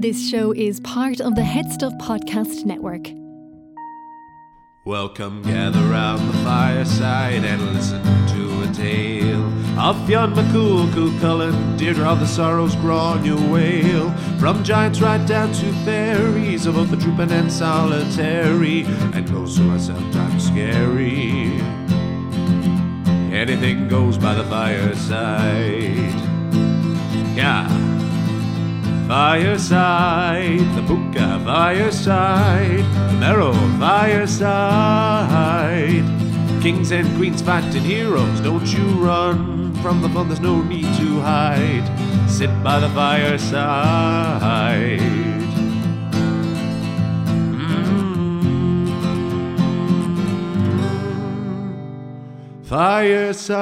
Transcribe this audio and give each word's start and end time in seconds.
This 0.00 0.30
show 0.30 0.52
is 0.52 0.80
part 0.80 1.20
of 1.20 1.34
the 1.34 1.42
Headstuff 1.42 1.92
Podcast 2.00 2.64
Network. 2.64 3.12
Welcome, 4.86 5.42
gather 5.42 5.82
round 5.90 6.26
the 6.26 6.38
fireside 6.38 7.44
and 7.44 7.74
listen 7.74 8.02
to 8.28 8.62
a 8.62 8.72
tale 8.72 9.44
of 9.78 10.02
Fionn 10.06 10.32
McCool, 10.32 10.88
Cú 10.92 11.10
Chulainn, 11.18 11.76
Deirdre 11.76 12.06
of 12.06 12.18
the 12.18 12.26
Sorrows, 12.26 12.74
Gráinne 12.76 13.36
Mhaol. 13.50 14.40
From 14.40 14.64
giants 14.64 15.02
right 15.02 15.22
down 15.28 15.52
to 15.52 15.70
fairies, 15.84 16.64
of 16.64 16.76
both 16.76 16.90
the 16.90 16.96
drooping 16.96 17.30
and 17.30 17.52
solitary, 17.52 18.84
and 19.12 19.28
those 19.28 19.58
who 19.58 19.70
are 19.70 19.78
sometimes 19.78 20.46
scary. 20.46 21.60
Anything 23.30 23.86
goes 23.86 24.16
by 24.16 24.32
the 24.32 24.44
fireside. 24.44 26.14
Yeah. 27.36 27.89
Fireside, 29.10 30.62
the 30.76 30.82
Puka 30.86 31.42
Fireside, 31.44 32.86
the 33.10 33.16
Marrow 33.18 33.52
Fireside. 33.80 34.84
Kings 36.62 36.92
and 36.92 37.08
queens 37.16 37.42
fighting 37.42 37.82
heroes, 37.82 38.40
don't 38.40 38.72
you 38.72 38.84
run 39.04 39.74
from 39.82 40.00
the 40.00 40.08
fun, 40.10 40.28
there's 40.28 40.38
no 40.38 40.62
need 40.62 40.84
to 40.84 41.20
hide. 41.22 41.82
Sit 42.30 42.50
by 42.62 42.78
the 42.78 42.88
fireside. 42.90 45.00
Mm. 47.58 48.86
Fireside. 52.62 53.60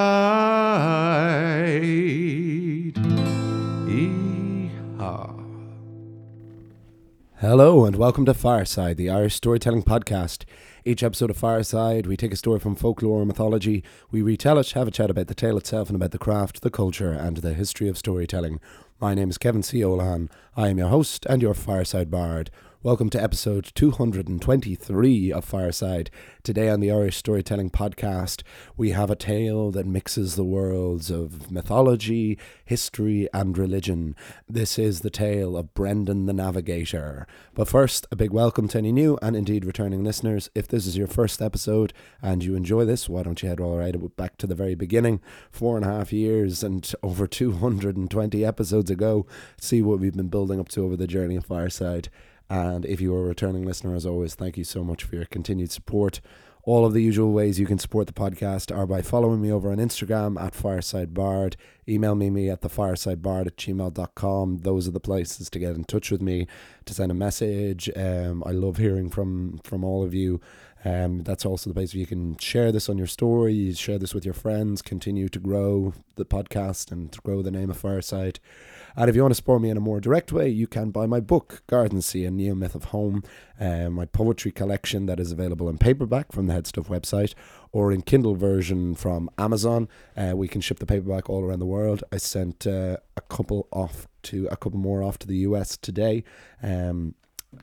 Hello 7.40 7.84
and 7.84 7.94
welcome 7.94 8.24
to 8.24 8.34
Fireside, 8.34 8.96
the 8.96 9.08
Irish 9.08 9.36
storytelling 9.36 9.84
podcast. 9.84 10.44
Each 10.84 11.04
episode 11.04 11.30
of 11.30 11.36
Fireside, 11.36 12.04
we 12.04 12.16
take 12.16 12.32
a 12.32 12.36
story 12.36 12.58
from 12.58 12.74
folklore 12.74 13.20
or 13.20 13.24
mythology, 13.24 13.84
we 14.10 14.22
retell 14.22 14.58
it, 14.58 14.72
have 14.72 14.88
a 14.88 14.90
chat 14.90 15.08
about 15.08 15.28
the 15.28 15.36
tale 15.36 15.56
itself 15.56 15.88
and 15.88 15.94
about 15.94 16.10
the 16.10 16.18
craft, 16.18 16.62
the 16.62 16.70
culture, 16.70 17.12
and 17.12 17.36
the 17.36 17.54
history 17.54 17.88
of 17.88 17.96
storytelling. 17.96 18.58
My 19.00 19.14
name 19.14 19.30
is 19.30 19.38
Kevin 19.38 19.62
C. 19.62 19.82
Olohan. 19.82 20.28
I 20.56 20.66
am 20.66 20.78
your 20.78 20.88
host 20.88 21.26
and 21.26 21.40
your 21.40 21.54
Fireside 21.54 22.10
Bard. 22.10 22.50
Welcome 22.88 23.10
to 23.10 23.22
episode 23.22 23.70
223 23.74 25.30
of 25.30 25.44
Fireside. 25.44 26.10
Today 26.42 26.70
on 26.70 26.80
the 26.80 26.90
Irish 26.90 27.18
Storytelling 27.18 27.68
Podcast, 27.68 28.42
we 28.78 28.92
have 28.92 29.10
a 29.10 29.14
tale 29.14 29.70
that 29.72 29.84
mixes 29.84 30.36
the 30.36 30.44
worlds 30.44 31.10
of 31.10 31.50
mythology, 31.50 32.38
history, 32.64 33.28
and 33.34 33.58
religion. 33.58 34.16
This 34.48 34.78
is 34.78 35.00
the 35.00 35.10
tale 35.10 35.54
of 35.54 35.74
Brendan 35.74 36.24
the 36.24 36.32
Navigator. 36.32 37.26
But 37.52 37.68
first, 37.68 38.06
a 38.10 38.16
big 38.16 38.32
welcome 38.32 38.68
to 38.68 38.78
any 38.78 38.90
new 38.90 39.18
and 39.20 39.36
indeed 39.36 39.66
returning 39.66 40.02
listeners. 40.02 40.48
If 40.54 40.66
this 40.66 40.86
is 40.86 40.96
your 40.96 41.08
first 41.08 41.42
episode 41.42 41.92
and 42.22 42.42
you 42.42 42.54
enjoy 42.54 42.86
this, 42.86 43.06
why 43.06 43.22
don't 43.22 43.42
you 43.42 43.50
head 43.50 43.60
all 43.60 43.76
right 43.76 44.16
back 44.16 44.38
to 44.38 44.46
the 44.46 44.54
very 44.54 44.74
beginning, 44.74 45.20
four 45.50 45.76
and 45.76 45.84
a 45.84 45.90
half 45.90 46.10
years 46.10 46.62
and 46.62 46.90
over 47.02 47.26
220 47.26 48.46
episodes 48.46 48.90
ago, 48.90 49.26
see 49.60 49.82
what 49.82 50.00
we've 50.00 50.16
been 50.16 50.28
building 50.28 50.58
up 50.58 50.70
to 50.70 50.86
over 50.86 50.96
the 50.96 51.06
journey 51.06 51.36
of 51.36 51.44
Fireside. 51.44 52.08
And 52.50 52.84
if 52.86 53.00
you 53.00 53.14
are 53.14 53.20
a 53.20 53.28
returning 53.28 53.64
listener, 53.64 53.94
as 53.94 54.06
always, 54.06 54.34
thank 54.34 54.56
you 54.56 54.64
so 54.64 54.82
much 54.82 55.04
for 55.04 55.16
your 55.16 55.26
continued 55.26 55.70
support. 55.70 56.20
All 56.68 56.84
of 56.84 56.92
the 56.92 57.02
usual 57.02 57.32
ways 57.32 57.58
you 57.58 57.64
can 57.64 57.78
support 57.78 58.08
the 58.08 58.12
podcast 58.12 58.76
are 58.76 58.86
by 58.86 59.00
following 59.00 59.40
me 59.40 59.50
over 59.50 59.72
on 59.72 59.78
Instagram 59.78 60.38
at 60.38 60.52
firesidebard, 60.52 61.54
email 61.88 62.14
me, 62.14 62.28
me 62.28 62.50
at 62.50 62.60
thefiresidebard 62.60 63.46
at 63.46 63.56
gmail.com. 63.56 64.58
Those 64.58 64.86
are 64.86 64.90
the 64.90 65.00
places 65.00 65.48
to 65.48 65.58
get 65.58 65.76
in 65.76 65.84
touch 65.84 66.10
with 66.10 66.20
me, 66.20 66.46
to 66.84 66.92
send 66.92 67.10
a 67.10 67.14
message. 67.14 67.88
Um, 67.96 68.42
I 68.44 68.50
love 68.50 68.76
hearing 68.76 69.08
from, 69.08 69.60
from 69.64 69.82
all 69.82 70.02
of 70.02 70.12
you. 70.12 70.42
Um, 70.84 71.22
that's 71.24 71.44
also 71.44 71.70
the 71.70 71.74
place 71.74 71.92
where 71.92 72.00
you 72.00 72.06
can 72.06 72.36
share 72.38 72.70
this 72.70 72.88
on 72.88 72.98
your 72.98 73.06
story, 73.06 73.72
share 73.74 73.98
this 73.98 74.14
with 74.14 74.24
your 74.24 74.34
friends, 74.34 74.80
continue 74.80 75.28
to 75.28 75.38
grow 75.38 75.92
the 76.16 76.24
podcast 76.24 76.92
and 76.92 77.10
to 77.12 77.20
grow 77.20 77.42
the 77.42 77.50
name 77.50 77.70
of 77.70 77.76
Fireside. 77.76 78.38
And 78.96 79.08
if 79.08 79.16
you 79.16 79.22
want 79.22 79.32
to 79.32 79.36
support 79.36 79.62
me 79.62 79.70
in 79.70 79.76
a 79.76 79.80
more 79.80 80.00
direct 80.00 80.32
way, 80.32 80.48
you 80.48 80.66
can 80.66 80.90
buy 80.90 81.06
my 81.06 81.20
book, 81.20 81.62
Gardensea, 81.68 82.28
A 82.28 82.30
Neo 82.30 82.54
Myth 82.54 82.74
of 82.74 82.84
Home, 82.84 83.22
um, 83.60 83.94
my 83.94 84.06
poetry 84.06 84.50
collection 84.50 85.06
that 85.06 85.20
is 85.20 85.32
available 85.32 85.68
in 85.68 85.78
paperback 85.78 86.32
from 86.32 86.46
the 86.46 86.54
Headstuff 86.54 86.86
website 86.86 87.34
or 87.72 87.92
in 87.92 88.02
Kindle 88.02 88.34
version 88.34 88.94
from 88.94 89.30
Amazon. 89.38 89.88
Uh, 90.16 90.32
we 90.34 90.48
can 90.48 90.60
ship 90.60 90.78
the 90.78 90.86
paperback 90.86 91.28
all 91.28 91.44
around 91.44 91.60
the 91.60 91.66
world. 91.66 92.02
I 92.12 92.16
sent 92.16 92.66
uh, 92.66 92.98
a 93.16 93.20
couple 93.20 93.68
off 93.72 94.08
to 94.24 94.48
a 94.50 94.56
couple 94.56 94.78
more 94.78 95.02
off 95.02 95.18
to 95.20 95.26
the 95.26 95.36
US 95.38 95.76
today, 95.76 96.24
um, 96.62 97.14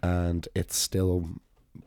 and 0.02 0.48
it's 0.56 0.78
still 0.78 1.30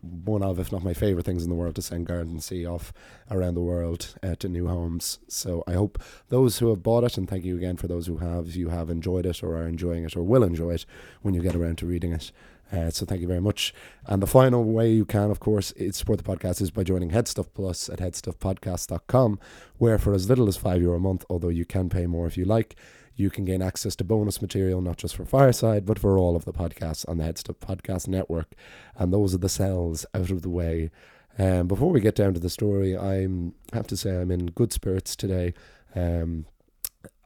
one 0.02 0.42
of, 0.42 0.58
if 0.58 0.72
not 0.72 0.82
my 0.82 0.94
favorite 0.94 1.26
things 1.26 1.44
in 1.44 1.50
the 1.50 1.54
world, 1.54 1.74
to 1.76 1.82
send 1.82 2.06
Gardensea 2.06 2.70
off 2.72 2.92
around 3.30 3.54
the 3.54 3.60
world 3.60 4.14
uh, 4.22 4.34
to 4.36 4.48
new 4.48 4.66
homes. 4.66 5.18
So 5.28 5.64
I 5.66 5.72
hope 5.72 6.02
those 6.28 6.58
who 6.58 6.68
have 6.70 6.82
bought 6.82 7.04
it, 7.04 7.16
and 7.16 7.28
thank 7.28 7.44
you 7.44 7.56
again 7.56 7.76
for 7.76 7.88
those 7.88 8.06
who 8.06 8.18
have, 8.18 8.54
you 8.54 8.68
have 8.68 8.90
enjoyed 8.90 9.26
it 9.26 9.42
or 9.42 9.56
are 9.56 9.66
enjoying 9.66 10.04
it 10.04 10.16
or 10.16 10.22
will 10.22 10.42
enjoy 10.42 10.74
it 10.74 10.86
when 11.22 11.34
you 11.34 11.42
get 11.42 11.54
around 11.54 11.78
to 11.78 11.86
reading 11.86 12.12
it. 12.12 12.32
Uh, 12.70 12.90
so 12.90 13.06
thank 13.06 13.20
you 13.20 13.26
very 13.26 13.40
much. 13.40 13.74
And 14.06 14.22
the 14.22 14.26
final 14.26 14.62
way 14.62 14.90
you 14.90 15.04
can, 15.04 15.30
of 15.30 15.40
course, 15.40 15.72
support 15.92 16.18
the 16.18 16.24
podcast 16.24 16.60
is 16.60 16.70
by 16.70 16.82
joining 16.82 17.10
Headstuff 17.10 17.48
Plus 17.54 17.88
at 17.88 17.98
headstuffpodcast.com, 17.98 19.40
where 19.78 19.98
for 19.98 20.12
as 20.12 20.28
little 20.28 20.48
as 20.48 20.56
five 20.56 20.82
euro 20.82 20.96
a 20.96 21.00
month, 21.00 21.24
although 21.30 21.48
you 21.48 21.64
can 21.64 21.88
pay 21.88 22.06
more 22.06 22.26
if 22.26 22.36
you 22.36 22.44
like, 22.44 22.76
you 23.18 23.30
can 23.30 23.44
gain 23.44 23.62
access 23.62 23.96
to 23.96 24.04
bonus 24.04 24.40
material, 24.40 24.80
not 24.80 24.96
just 24.96 25.16
for 25.16 25.24
Fireside, 25.24 25.84
but 25.84 25.98
for 25.98 26.16
all 26.18 26.36
of 26.36 26.44
the 26.44 26.52
podcasts 26.52 27.08
on 27.08 27.18
the 27.18 27.24
Headstuff 27.24 27.56
Podcast 27.56 28.08
Network. 28.08 28.54
And 28.96 29.12
those 29.12 29.34
are 29.34 29.38
the 29.38 29.48
sells 29.48 30.06
out 30.14 30.30
of 30.30 30.42
the 30.42 30.50
way. 30.50 30.90
Um, 31.38 31.68
before 31.68 31.90
we 31.90 32.00
get 32.00 32.14
down 32.14 32.34
to 32.34 32.40
the 32.40 32.50
story, 32.50 32.96
I'm 32.96 33.54
have 33.72 33.86
to 33.88 33.96
say 33.96 34.16
I'm 34.16 34.30
in 34.30 34.46
good 34.46 34.72
spirits 34.72 35.14
today. 35.16 35.54
Um, 35.94 36.46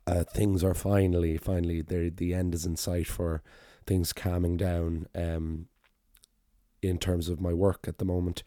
uh, 0.07 0.25
things 0.25 0.65
are 0.65 0.75
finally, 0.75 1.37
finally, 1.37 1.83
the 1.83 2.35
end 2.35 2.55
is 2.55 2.67
in 2.67 2.77
sight 2.77 3.07
for 3.07 3.43
things 3.87 4.13
calming 4.13 4.57
down. 4.57 5.07
Um, 5.15 5.67
in 6.83 6.99
terms 6.99 7.29
of 7.29 7.41
my 7.41 7.53
work 7.53 7.87
at 7.87 7.99
the 7.99 8.05
moment, 8.05 8.43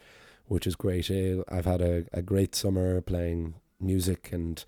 which 0.48 0.68
is 0.68 0.76
great. 0.76 1.10
Uh, 1.10 1.44
I've 1.50 1.66
had 1.66 1.82
a, 1.82 2.06
a 2.14 2.22
great 2.22 2.54
summer 2.54 3.00
playing 3.02 3.56
music 3.80 4.30
and 4.32 4.64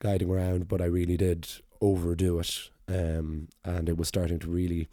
guiding 0.00 0.30
around, 0.30 0.66
but 0.66 0.80
I 0.80 0.86
really 0.86 1.16
did 1.16 1.48
overdo 1.82 2.38
it. 2.38 2.70
Um, 2.88 3.48
and 3.64 3.88
it 3.88 3.98
was 3.98 4.08
starting 4.08 4.38
to 4.38 4.50
really 4.50 4.88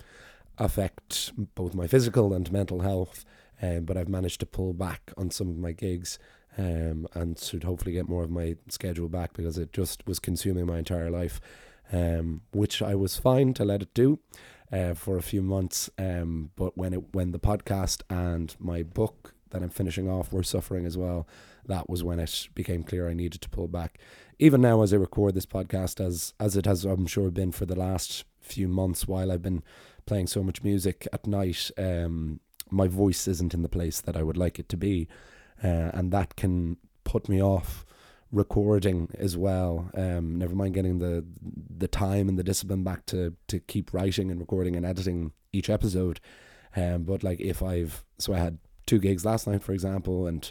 affect 0.58 1.32
both 1.56 1.74
my 1.74 1.88
physical 1.88 2.34
and 2.34 2.52
mental 2.52 2.82
health. 2.82 3.24
Um, 3.62 3.86
but 3.86 3.98
I've 3.98 4.10
managed 4.10 4.40
to 4.42 4.46
pull 4.46 4.74
back 4.74 5.12
on 5.18 5.32
some 5.32 5.50
of 5.50 5.58
my 5.58 5.72
gigs 5.72 6.20
um, 6.58 7.08
and 7.14 7.38
should 7.38 7.64
hopefully 7.64 7.94
get 7.94 8.10
more 8.10 8.24
of 8.24 8.32
my 8.32 8.56
schedule 8.70 9.10
back 9.10 9.34
because 9.34 9.58
it 9.58 9.72
just 9.72 10.06
was 10.08 10.20
consuming 10.20 10.66
my 10.66 10.80
entire 10.80 11.10
life, 11.10 11.40
um, 11.92 12.42
which 12.52 12.82
I 12.82 12.96
was 12.96 13.18
fine 13.18 13.54
to 13.56 13.66
let 13.66 13.82
it 13.82 13.94
do 13.94 14.20
uh, 14.72 14.94
for 14.94 15.18
a 15.18 15.22
few 15.22 15.42
months. 15.42 15.90
Um, 15.98 16.52
but 16.56 16.78
when 16.78 16.94
it 16.94 17.14
when 17.14 17.32
the 17.32 17.40
podcast 17.40 18.02
and 18.10 18.56
my 18.60 18.84
book 18.84 19.34
that 19.52 19.62
I'm 19.62 19.70
finishing 19.70 20.10
off 20.10 20.32
were 20.32 20.44
suffering 20.44 20.86
as 20.86 20.98
well, 20.98 21.28
that 21.66 21.90
was 21.90 22.04
when 22.04 22.20
it 22.20 22.50
became 22.56 22.84
clear 22.84 23.10
I 23.10 23.14
needed 23.14 23.42
to 23.42 23.50
pull 23.50 23.68
back. 23.68 24.00
Even 24.42 24.62
now, 24.62 24.82
as 24.82 24.94
I 24.94 24.98
record 24.98 25.36
this 25.36 25.46
podcast, 25.46 26.04
as 26.04 26.34
as 26.40 26.56
it 26.56 26.66
has, 26.66 26.86
I'm 26.86 27.06
sure, 27.06 27.30
been 27.30 27.52
for 27.52 27.66
the 27.66 27.78
last 27.78 28.24
few 28.40 28.70
months 28.70 29.06
while 29.06 29.32
I've 29.32 29.42
been 29.42 29.64
playing 30.06 30.28
so 30.28 30.42
much 30.42 30.64
music 30.64 31.06
at 31.12 31.28
night. 31.28 31.70
Um, 31.78 32.40
my 32.72 32.88
voice 32.88 33.28
isn't 33.28 33.54
in 33.54 33.64
the 33.64 33.70
place 33.70 34.00
that 34.00 34.16
I 34.16 34.24
would 34.24 34.38
like 34.38 34.58
it 34.58 34.70
to 34.70 34.78
be, 34.78 35.10
uh, 35.62 35.92
and 35.94 36.12
that 36.14 36.38
can 36.38 36.78
put 37.04 37.28
me 37.28 37.44
off 37.44 37.86
recording 38.32 39.10
as 39.18 39.36
well. 39.36 39.92
Um, 39.94 40.38
never 40.38 40.56
mind 40.56 40.74
getting 40.74 41.00
the 41.00 41.26
the 41.78 41.90
time 41.90 42.30
and 42.30 42.40
the 42.40 42.44
discipline 42.44 42.84
back 42.84 43.06
to 43.08 43.36
to 43.48 43.60
keep 43.60 43.94
writing 43.94 44.32
and 44.32 44.40
recording 44.40 44.78
and 44.78 44.86
editing 44.86 45.34
each 45.52 45.70
episode. 45.70 46.22
Um, 46.78 47.04
but 47.04 47.24
like 47.24 47.42
if 47.42 47.62
I've 47.62 48.06
so 48.18 48.34
I 48.34 48.38
had 48.38 48.60
two 48.86 49.00
gigs 49.00 49.26
last 49.26 49.48
night, 49.48 49.64
for 49.64 49.74
example, 49.74 50.28
and 50.28 50.50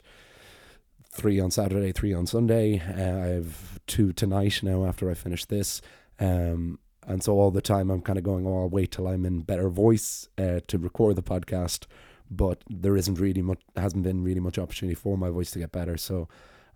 three 1.10 1.40
on 1.40 1.50
Saturday, 1.50 1.92
three 1.92 2.12
on 2.12 2.26
Sunday. 2.26 2.80
Uh, 2.80 3.24
I 3.24 3.28
have 3.28 3.80
two 3.86 4.12
tonight 4.12 4.60
now 4.62 4.84
after 4.84 5.10
I 5.10 5.14
finish 5.14 5.44
this. 5.44 5.80
Um, 6.20 6.78
and 7.06 7.22
so 7.22 7.32
all 7.34 7.50
the 7.50 7.62
time 7.62 7.90
I'm 7.90 8.02
kind 8.02 8.18
of 8.18 8.24
going, 8.24 8.46
oh, 8.46 8.62
I'll 8.62 8.68
wait 8.68 8.92
till 8.92 9.08
I'm 9.08 9.24
in 9.24 9.40
better 9.40 9.68
voice 9.70 10.28
uh, 10.36 10.60
to 10.66 10.78
record 10.78 11.16
the 11.16 11.22
podcast. 11.22 11.86
But 12.30 12.62
there 12.68 12.96
isn't 12.96 13.18
really 13.18 13.40
much, 13.40 13.60
hasn't 13.76 14.02
been 14.02 14.22
really 14.22 14.40
much 14.40 14.58
opportunity 14.58 14.94
for 14.94 15.16
my 15.16 15.30
voice 15.30 15.50
to 15.52 15.58
get 15.58 15.72
better. 15.72 15.96
So 15.96 16.28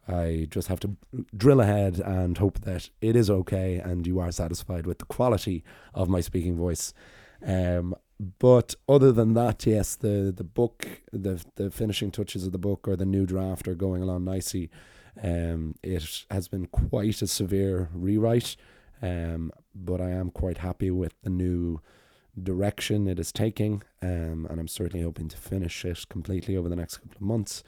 I 0.08 0.48
just 0.50 0.68
have 0.68 0.80
to 0.80 0.96
drill 1.36 1.60
ahead 1.60 2.00
and 2.00 2.38
hope 2.38 2.60
that 2.62 2.88
it 3.00 3.14
is 3.14 3.30
okay 3.30 3.76
and 3.76 4.06
you 4.06 4.18
are 4.18 4.32
satisfied 4.32 4.86
with 4.86 4.98
the 4.98 5.04
quality 5.04 5.62
of 5.94 6.08
my 6.08 6.20
speaking 6.20 6.56
voice. 6.56 6.94
Um, 7.44 7.94
but 8.38 8.76
other 8.88 9.10
than 9.10 9.34
that, 9.34 9.66
yes, 9.66 9.96
the 9.96 10.32
the 10.34 10.44
book, 10.44 10.86
the 11.12 11.44
the 11.56 11.70
finishing 11.70 12.12
touches 12.12 12.46
of 12.46 12.52
the 12.52 12.58
book 12.58 12.86
or 12.86 12.94
the 12.94 13.04
new 13.04 13.26
draft 13.26 13.66
are 13.66 13.74
going 13.74 14.02
along 14.02 14.24
nicely. 14.24 14.70
Um, 15.20 15.74
it 15.82 16.24
has 16.30 16.46
been 16.46 16.66
quite 16.66 17.20
a 17.20 17.26
severe 17.26 17.90
rewrite, 17.92 18.56
um, 19.02 19.50
but 19.74 20.00
I 20.00 20.10
am 20.10 20.30
quite 20.30 20.58
happy 20.58 20.90
with 20.90 21.14
the 21.22 21.30
new 21.30 21.80
direction 22.40 23.08
it 23.08 23.18
is 23.18 23.32
taking, 23.32 23.82
um, 24.00 24.46
and 24.48 24.60
I'm 24.60 24.68
certainly 24.68 25.04
hoping 25.04 25.28
to 25.28 25.36
finish 25.36 25.84
it 25.84 26.08
completely 26.08 26.56
over 26.56 26.68
the 26.68 26.76
next 26.76 26.98
couple 26.98 27.16
of 27.16 27.22
months. 27.22 27.64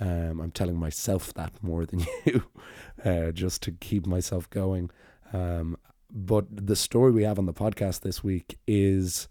Um, 0.00 0.40
I'm 0.40 0.50
telling 0.50 0.76
myself 0.76 1.34
that 1.34 1.52
more 1.62 1.84
than 1.84 2.06
you, 2.24 2.44
uh, 3.04 3.30
just 3.32 3.62
to 3.64 3.72
keep 3.72 4.06
myself 4.06 4.48
going. 4.48 4.90
Um, 5.34 5.76
but 6.10 6.46
the 6.50 6.76
story 6.76 7.12
we 7.12 7.24
have 7.24 7.38
on 7.38 7.46
the 7.46 7.52
podcast 7.52 8.00
this 8.00 8.24
week 8.24 8.58
is 8.66 9.28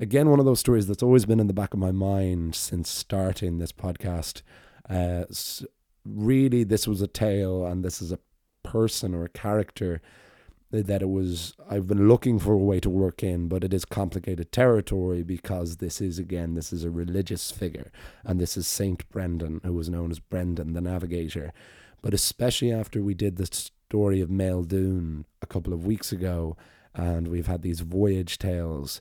again 0.00 0.30
one 0.30 0.38
of 0.38 0.44
those 0.44 0.60
stories 0.60 0.86
that's 0.86 1.02
always 1.02 1.26
been 1.26 1.40
in 1.40 1.46
the 1.46 1.52
back 1.52 1.74
of 1.74 1.80
my 1.80 1.92
mind 1.92 2.54
since 2.54 2.88
starting 2.90 3.58
this 3.58 3.72
podcast. 3.72 4.42
Uh, 4.88 5.24
really, 6.04 6.64
this 6.64 6.86
was 6.86 7.00
a 7.00 7.06
tale, 7.06 7.64
and 7.64 7.84
this 7.84 8.02
is 8.02 8.12
a 8.12 8.18
person 8.62 9.14
or 9.14 9.24
a 9.24 9.28
character 9.28 10.00
that 10.70 11.02
it 11.02 11.08
was 11.08 11.54
I've 11.70 11.86
been 11.86 12.08
looking 12.08 12.38
for 12.38 12.52
a 12.52 12.58
way 12.58 12.80
to 12.80 12.90
work 12.90 13.22
in, 13.22 13.48
but 13.48 13.62
it 13.62 13.72
is 13.72 13.84
complicated 13.84 14.50
territory 14.50 15.22
because 15.22 15.76
this 15.76 16.00
is 16.00 16.18
again 16.18 16.54
this 16.54 16.72
is 16.72 16.84
a 16.84 16.90
religious 16.90 17.50
figure, 17.50 17.92
and 18.24 18.40
this 18.40 18.56
is 18.56 18.66
Saint 18.66 19.08
Brendan, 19.10 19.60
who 19.62 19.72
was 19.72 19.88
known 19.88 20.10
as 20.10 20.18
Brendan 20.18 20.72
the 20.72 20.80
Navigator. 20.80 21.52
But 22.02 22.12
especially 22.12 22.72
after 22.72 23.02
we 23.02 23.14
did 23.14 23.36
the 23.36 23.46
story 23.46 24.20
of 24.20 24.28
Doon 24.28 25.24
a 25.40 25.46
couple 25.46 25.72
of 25.72 25.86
weeks 25.86 26.12
ago, 26.12 26.56
and 26.94 27.28
we've 27.28 27.46
had 27.46 27.62
these 27.62 27.80
voyage 27.80 28.38
tales 28.38 29.00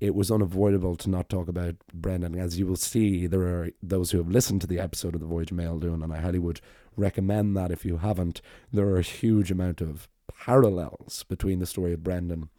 it 0.00 0.14
was 0.14 0.30
unavoidable 0.30 0.96
to 0.96 1.10
not 1.10 1.28
talk 1.28 1.48
about 1.48 1.76
Brendan. 1.92 2.38
As 2.38 2.58
you 2.58 2.66
will 2.66 2.76
see, 2.76 3.26
there 3.26 3.42
are 3.42 3.70
those 3.82 4.10
who 4.10 4.18
have 4.18 4.28
listened 4.28 4.60
to 4.60 4.66
the 4.66 4.78
episode 4.78 5.14
of 5.14 5.20
the 5.20 5.26
Voyage 5.26 5.50
Máel 5.50 5.80
Dúin, 5.80 6.04
and 6.04 6.12
I 6.12 6.18
highly 6.18 6.38
would 6.38 6.60
recommend 6.96 7.56
that 7.56 7.70
if 7.70 7.84
you 7.84 7.98
haven't. 7.98 8.42
There 8.72 8.86
are 8.88 8.98
a 8.98 9.02
huge 9.02 9.50
amount 9.50 9.80
of 9.80 10.08
parallels 10.38 11.24
between 11.28 11.60
the 11.60 11.66
story 11.66 11.92
of 11.92 12.04
Brendan 12.04 12.50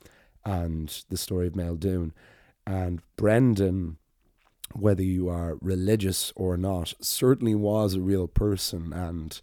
and 0.44 1.04
the 1.10 1.18
story 1.18 1.48
of 1.48 1.80
Doon. 1.80 2.14
And 2.66 3.02
Brendan, 3.16 3.98
whether 4.74 5.04
you 5.04 5.30
are 5.30 5.58
religious 5.62 6.34
or 6.36 6.58
not, 6.58 6.94
certainly 7.02 7.56
was 7.56 7.94
a 7.94 8.02
real 8.02 8.28
person 8.28 8.94
and 8.94 9.40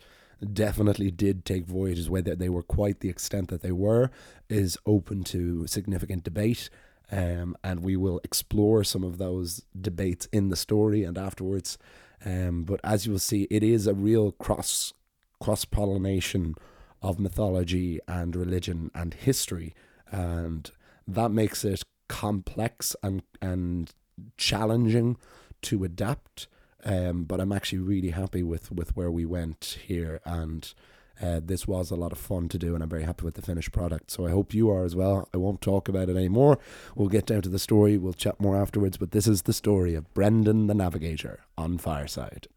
definitely 0.52 1.10
did 1.10 1.44
take 1.44 1.64
voyages. 1.64 2.10
Whether 2.10 2.34
they 2.34 2.48
were 2.48 2.62
quite 2.62 3.00
the 3.00 3.08
extent 3.08 3.48
that 3.48 3.62
they 3.62 3.72
were 3.72 4.10
is 4.48 4.76
open 4.84 5.24
to 5.24 5.66
significant 5.66 6.24
debate 6.24 6.68
um, 7.14 7.56
and 7.62 7.84
we 7.84 7.96
will 7.96 8.20
explore 8.24 8.82
some 8.82 9.04
of 9.04 9.18
those 9.18 9.62
debates 9.80 10.26
in 10.32 10.48
the 10.48 10.56
story 10.56 11.04
and 11.04 11.16
afterwards. 11.16 11.78
Um, 12.24 12.64
but 12.64 12.80
as 12.82 13.06
you 13.06 13.12
will 13.12 13.20
see, 13.20 13.46
it 13.50 13.62
is 13.62 13.86
a 13.86 13.94
real 13.94 14.32
cross 14.32 14.92
cross 15.40 15.64
pollination 15.64 16.54
of 17.02 17.20
mythology 17.20 18.00
and 18.08 18.34
religion 18.34 18.90
and 18.94 19.14
history, 19.14 19.74
and 20.10 20.70
that 21.06 21.30
makes 21.30 21.64
it 21.64 21.84
complex 22.08 22.96
and 23.02 23.22
and 23.40 23.92
challenging 24.36 25.16
to 25.62 25.84
adapt. 25.84 26.48
Um, 26.84 27.24
but 27.24 27.40
I'm 27.40 27.52
actually 27.52 27.78
really 27.78 28.10
happy 28.10 28.42
with 28.42 28.72
with 28.72 28.96
where 28.96 29.10
we 29.10 29.24
went 29.24 29.78
here 29.86 30.20
and 30.24 30.74
uh, 31.22 31.40
this 31.42 31.66
was 31.66 31.90
a 31.90 31.96
lot 31.96 32.12
of 32.12 32.18
fun 32.18 32.48
to 32.48 32.58
do, 32.58 32.74
and 32.74 32.82
I'm 32.82 32.88
very 32.88 33.04
happy 33.04 33.24
with 33.24 33.34
the 33.34 33.42
finished 33.42 33.72
product. 33.72 34.10
So 34.10 34.26
I 34.26 34.30
hope 34.30 34.52
you 34.52 34.70
are 34.70 34.84
as 34.84 34.96
well. 34.96 35.28
I 35.32 35.36
won't 35.36 35.60
talk 35.60 35.88
about 35.88 36.08
it 36.08 36.16
anymore. 36.16 36.58
We'll 36.94 37.08
get 37.08 37.26
down 37.26 37.42
to 37.42 37.48
the 37.48 37.58
story. 37.58 37.96
We'll 37.96 38.12
chat 38.12 38.40
more 38.40 38.56
afterwards. 38.56 38.96
But 38.96 39.12
this 39.12 39.26
is 39.26 39.42
the 39.42 39.52
story 39.52 39.94
of 39.94 40.12
Brendan 40.14 40.66
the 40.66 40.74
Navigator 40.74 41.40
on 41.56 41.78
Fireside. 41.78 42.48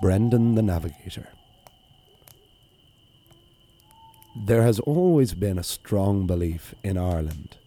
Brendan 0.00 0.56
the 0.56 0.62
Navigator. 0.62 1.28
There 4.44 4.62
has 4.62 4.80
always 4.80 5.34
been 5.34 5.58
a 5.58 5.62
strong 5.62 6.26
belief 6.26 6.74
in 6.82 6.98
Ireland 6.98 7.58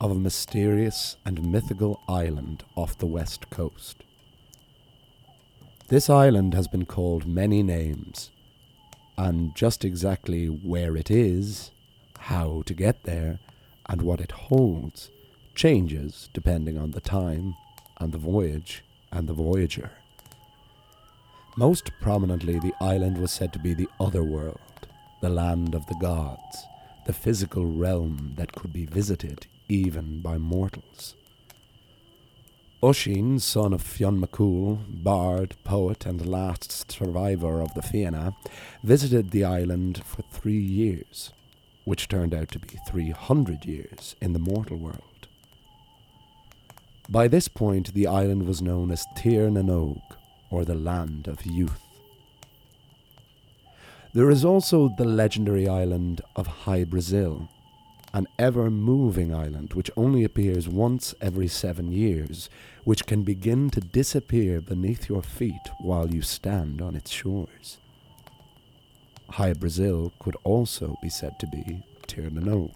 of 0.00 0.10
a 0.10 0.14
mysterious 0.14 1.16
and 1.26 1.52
mythical 1.52 2.00
island 2.08 2.64
off 2.74 2.96
the 2.96 3.06
west 3.06 3.50
coast. 3.50 4.02
This 5.88 6.08
island 6.08 6.54
has 6.54 6.68
been 6.68 6.86
called 6.86 7.26
many 7.26 7.62
names, 7.62 8.30
and 9.18 9.54
just 9.54 9.84
exactly 9.84 10.46
where 10.46 10.96
it 10.96 11.10
is, 11.10 11.70
how 12.18 12.62
to 12.64 12.72
get 12.72 13.02
there, 13.02 13.40
and 13.88 14.00
what 14.00 14.20
it 14.20 14.30
holds 14.30 15.10
changes 15.54 16.30
depending 16.32 16.78
on 16.78 16.92
the 16.92 17.00
time 17.00 17.54
and 17.98 18.12
the 18.12 18.18
voyage 18.18 18.82
and 19.12 19.28
the 19.28 19.34
voyager. 19.34 19.90
Most 21.56 21.90
prominently, 22.00 22.58
the 22.58 22.72
island 22.80 23.18
was 23.18 23.32
said 23.32 23.52
to 23.52 23.58
be 23.58 23.74
the 23.74 23.88
other 23.98 24.22
world, 24.22 24.60
the 25.20 25.28
land 25.28 25.74
of 25.74 25.84
the 25.86 25.96
gods, 26.00 26.64
the 27.04 27.12
physical 27.12 27.66
realm 27.66 28.34
that 28.36 28.52
could 28.52 28.72
be 28.72 28.86
visited 28.86 29.46
even 29.70 30.20
by 30.20 30.36
mortals. 30.36 31.14
Oisin, 32.82 33.38
son 33.38 33.72
of 33.72 33.82
Fionn 33.82 34.20
McCool, 34.20 34.80
bard, 35.02 35.54
poet, 35.64 36.06
and 36.06 36.26
last 36.26 36.90
survivor 36.90 37.60
of 37.60 37.72
the 37.74 37.82
Fianna, 37.82 38.34
visited 38.82 39.30
the 39.30 39.44
island 39.44 40.02
for 40.04 40.22
three 40.22 40.58
years, 40.58 41.32
which 41.84 42.08
turned 42.08 42.34
out 42.34 42.50
to 42.50 42.58
be 42.58 42.78
300 42.88 43.64
years 43.64 44.16
in 44.20 44.32
the 44.32 44.38
mortal 44.38 44.78
world. 44.78 45.28
By 47.08 47.28
this 47.28 47.48
point, 47.48 47.92
the 47.92 48.06
island 48.06 48.46
was 48.46 48.62
known 48.62 48.90
as 48.90 49.06
Tir 49.16 49.50
na 49.50 49.60
nOg, 49.60 50.00
or 50.50 50.64
the 50.64 50.74
Land 50.74 51.28
of 51.28 51.44
Youth. 51.44 51.82
There 54.14 54.30
is 54.30 54.44
also 54.44 54.88
the 54.88 55.04
legendary 55.04 55.68
island 55.68 56.22
of 56.34 56.46
Hy-Brasil, 56.46 57.48
an 58.12 58.26
ever 58.38 58.70
moving 58.70 59.34
island 59.34 59.74
which 59.74 59.90
only 59.96 60.24
appears 60.24 60.68
once 60.68 61.14
every 61.20 61.46
seven 61.48 61.92
years, 61.92 62.50
which 62.84 63.06
can 63.06 63.22
begin 63.22 63.70
to 63.70 63.80
disappear 63.80 64.60
beneath 64.60 65.08
your 65.08 65.22
feet 65.22 65.68
while 65.80 66.12
you 66.12 66.22
stand 66.22 66.82
on 66.82 66.96
its 66.96 67.10
shores. 67.10 67.78
Hy-Brasil 69.30 70.12
could 70.18 70.36
also 70.42 70.96
be 71.00 71.08
said 71.08 71.38
to 71.38 71.46
be 71.46 71.82
Tir 72.06 72.30
na 72.30 72.40
nOg. 72.40 72.72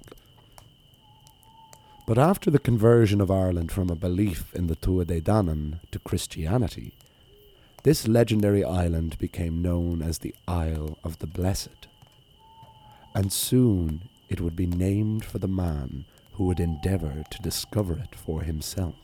But 2.07 2.19
after 2.19 2.51
the 2.51 2.59
conversion 2.59 3.21
of 3.21 3.31
Ireland 3.31 3.73
from 3.73 3.89
a 3.91 3.97
belief 3.97 4.55
in 4.55 4.67
the 4.67 4.77
Tuatha 4.77 5.07
Dé 5.07 5.23
Danann 5.23 5.81
to 5.91 5.99
Christianity, 5.99 6.93
this 7.83 8.07
legendary 8.07 8.63
island 8.63 9.19
became 9.19 9.63
known 9.63 10.01
as 10.01 10.19
the 10.19 10.35
Isle 10.47 10.99
of 11.03 11.19
the 11.19 11.27
Blessed. 11.27 11.89
And 13.15 13.33
soon 13.33 14.09
it 14.29 14.41
would 14.41 14.57
be 14.57 14.67
named 14.67 15.25
for 15.25 15.39
the 15.39 15.49
man 15.49 16.05
who 16.33 16.45
would 16.45 16.61
endeavour 16.61 17.25
to 17.31 17.43
discover 17.43 17.99
it 17.99 18.15
for 18.15 18.43
himself. 18.43 18.95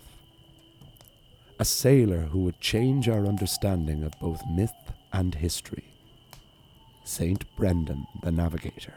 A 1.59 1.65
sailor 1.65 2.23
who 2.23 2.41
would 2.41 2.61
change 2.61 3.09
our 3.09 3.27
understanding 3.27 4.03
of 4.03 4.19
both 4.21 4.43
myth 4.51 4.93
and 5.13 5.35
history. 5.35 5.85
Saint 7.05 7.45
Brendan 7.57 8.07
the 8.23 8.33
Navigator. 8.33 8.95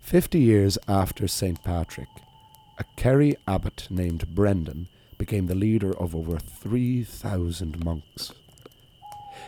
Fifty 0.00 0.40
years 0.40 0.78
after 0.88 1.28
St. 1.28 1.62
Patrick, 1.62 2.08
a 2.78 2.84
Kerry 2.96 3.36
abbot 3.46 3.86
named 3.90 4.34
Brendan 4.34 4.88
became 5.18 5.46
the 5.46 5.54
leader 5.54 5.96
of 5.98 6.14
over 6.14 6.38
3,000 6.38 7.84
monks. 7.84 8.32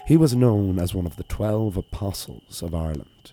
He 0.06 0.16
was 0.16 0.34
known 0.34 0.78
as 0.78 0.94
one 0.94 1.06
of 1.06 1.16
the 1.16 1.22
twelve 1.25 1.76
apostles 1.76 2.62
of 2.62 2.75
Ireland 2.75 3.32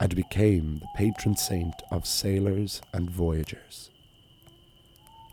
and 0.00 0.14
became 0.14 0.78
the 0.78 0.88
patron 0.94 1.36
saint 1.36 1.74
of 1.90 2.06
sailors 2.06 2.80
and 2.92 3.10
voyagers. 3.10 3.90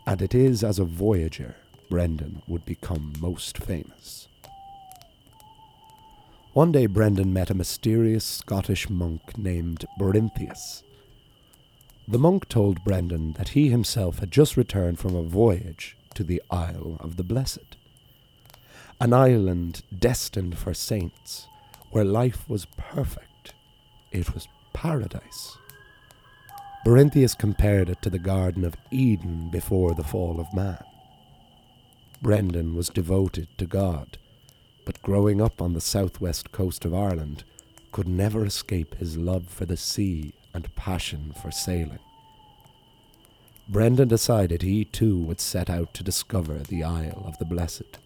And 0.06 0.22
it 0.22 0.34
is 0.34 0.62
as 0.62 0.78
a 0.78 0.84
voyager 0.84 1.56
Brendan 1.88 2.42
would 2.48 2.64
become 2.64 3.12
most 3.20 3.58
famous. 3.58 4.28
One 6.52 6.72
day 6.72 6.86
Brendan 6.86 7.32
met 7.32 7.50
a 7.50 7.54
mysterious 7.54 8.24
Scottish 8.24 8.88
monk 8.88 9.36
named 9.36 9.84
Berinthius. 9.98 10.82
The 12.08 12.18
monk 12.18 12.48
told 12.48 12.82
Brendan 12.84 13.34
that 13.34 13.50
he 13.50 13.68
himself 13.68 14.20
had 14.20 14.30
just 14.30 14.56
returned 14.56 14.98
from 14.98 15.14
a 15.14 15.22
voyage 15.22 15.96
to 16.14 16.24
the 16.24 16.42
Isle 16.50 16.96
of 17.00 17.16
the 17.16 17.24
Blessed, 17.24 17.76
an 19.00 19.12
island 19.12 19.82
destined 19.96 20.56
for 20.56 20.72
saints, 20.72 21.46
where 21.90 22.04
life 22.04 22.48
was 22.48 22.66
perfect. 22.78 23.52
It 24.10 24.32
was 24.32 24.48
paradise. 24.76 25.56
Berinthius 26.84 27.36
compared 27.36 27.88
it 27.88 28.02
to 28.02 28.10
the 28.10 28.18
Garden 28.18 28.62
of 28.62 28.76
Eden 28.90 29.48
before 29.48 29.94
the 29.94 30.04
fall 30.04 30.38
of 30.38 30.52
man. 30.52 30.84
Brendan 32.20 32.76
was 32.76 32.90
devoted 32.90 33.48
to 33.56 33.64
God, 33.64 34.18
but 34.84 35.00
growing 35.00 35.40
up 35.40 35.62
on 35.62 35.72
the 35.72 35.80
southwest 35.80 36.52
coast 36.52 36.84
of 36.84 36.92
Ireland, 36.92 37.42
could 37.90 38.06
never 38.06 38.44
escape 38.44 38.96
his 38.96 39.16
love 39.16 39.48
for 39.48 39.64
the 39.64 39.78
sea 39.78 40.34
and 40.52 40.74
passion 40.76 41.32
for 41.40 41.50
sailing. 41.50 42.00
Brendan 43.68 44.08
decided 44.08 44.60
he 44.60 44.84
too 44.84 45.18
would 45.18 45.40
set 45.40 45.70
out 45.70 45.94
to 45.94 46.04
discover 46.04 46.58
the 46.58 46.84
Isle 46.84 47.24
of 47.26 47.38
the 47.38 47.46
Blessed. 47.46 47.98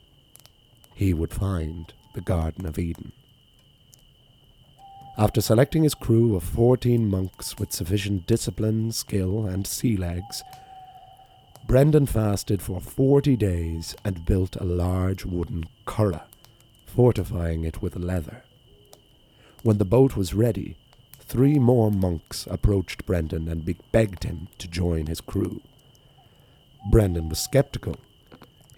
He 0.94 1.12
would 1.12 1.34
find 1.34 1.92
the 2.14 2.20
Garden 2.20 2.64
of 2.64 2.78
Eden. 2.78 3.10
After 5.20 5.42
selecting 5.42 5.82
his 5.82 5.94
crew 5.94 6.34
of 6.34 6.42
fourteen 6.42 7.06
monks 7.06 7.58
with 7.58 7.74
sufficient 7.74 8.26
discipline, 8.26 8.90
skill, 8.90 9.44
and 9.44 9.66
sea 9.66 9.94
legs, 9.94 10.42
Brendan 11.66 12.06
fasted 12.06 12.62
for 12.62 12.80
forty 12.80 13.36
days 13.36 13.94
and 14.02 14.24
built 14.24 14.56
a 14.56 14.64
large 14.64 15.26
wooden 15.26 15.64
curragh, 15.84 16.22
fortifying 16.86 17.64
it 17.64 17.82
with 17.82 17.96
leather. 17.96 18.44
When 19.62 19.76
the 19.76 19.84
boat 19.84 20.16
was 20.16 20.32
ready, 20.32 20.78
three 21.18 21.58
more 21.58 21.90
monks 21.90 22.46
approached 22.50 23.04
Brendan 23.04 23.46
and 23.46 23.62
be- 23.62 23.76
begged 23.92 24.24
him 24.24 24.48
to 24.56 24.68
join 24.68 25.04
his 25.04 25.20
crew. 25.20 25.60
Brendan 26.90 27.28
was 27.28 27.40
skeptical. 27.40 27.96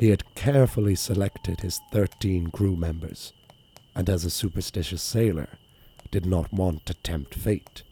He 0.00 0.08
had 0.08 0.34
carefully 0.34 0.96
selected 0.96 1.60
his 1.60 1.78
thirteen 1.92 2.48
crew 2.48 2.74
members, 2.74 3.32
and 3.94 4.10
as 4.10 4.24
a 4.24 4.30
superstitious 4.30 5.04
sailor, 5.04 5.48
did 6.12 6.24
not 6.24 6.52
want 6.52 6.86
to 6.86 6.94
tempt 6.94 7.34
fate. 7.34 7.82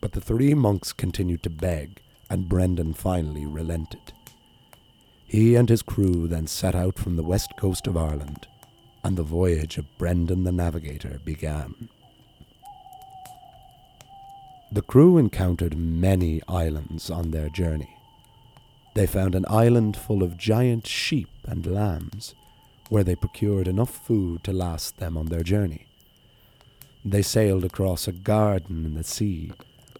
But 0.00 0.12
the 0.12 0.20
three 0.20 0.54
monks 0.54 0.92
continued 0.92 1.42
to 1.42 1.50
beg, 1.50 2.00
and 2.30 2.48
Brendan 2.48 2.94
finally 2.94 3.46
relented. 3.46 4.12
He 5.26 5.56
and 5.56 5.68
his 5.68 5.82
crew 5.82 6.28
then 6.28 6.46
set 6.46 6.74
out 6.74 6.98
from 6.98 7.16
the 7.16 7.24
west 7.24 7.54
coast 7.58 7.86
of 7.86 7.96
Ireland, 7.96 8.46
and 9.02 9.16
the 9.16 9.22
voyage 9.22 9.78
of 9.78 9.98
Brendan 9.98 10.44
the 10.44 10.52
Navigator 10.52 11.18
began. 11.24 11.88
The 14.70 14.82
crew 14.82 15.16
encountered 15.16 15.78
many 15.78 16.42
islands 16.46 17.10
on 17.10 17.30
their 17.30 17.48
journey. 17.48 17.96
They 18.94 19.06
found 19.06 19.34
an 19.34 19.46
island 19.48 19.96
full 19.96 20.22
of 20.22 20.36
giant 20.36 20.86
sheep 20.86 21.30
and 21.46 21.66
lambs, 21.66 22.34
where 22.90 23.04
they 23.04 23.16
procured 23.16 23.66
enough 23.66 23.90
food 23.90 24.44
to 24.44 24.52
last 24.52 24.98
them 24.98 25.16
on 25.16 25.26
their 25.26 25.42
journey. 25.42 25.87
They 27.04 27.22
sailed 27.22 27.64
across 27.64 28.08
a 28.08 28.12
garden 28.12 28.84
in 28.84 28.94
the 28.94 29.04
sea, 29.04 29.52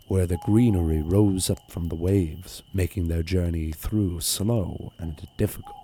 where 0.09 0.27
the 0.27 0.39
greenery 0.45 1.01
rose 1.01 1.49
up 1.49 1.71
from 1.71 1.89
the 1.89 1.95
waves, 1.95 2.63
making 2.75 3.09
their 3.09 3.23
journey 3.23 3.73
through 3.73 4.21
slow 4.21 4.93
and 4.99 5.27
difficult. 5.37 5.75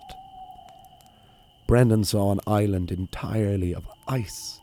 Brendan 1.66 2.04
saw 2.04 2.32
an 2.32 2.40
island 2.46 2.90
entirely 2.90 3.74
of 3.74 3.88
ice, 4.08 4.60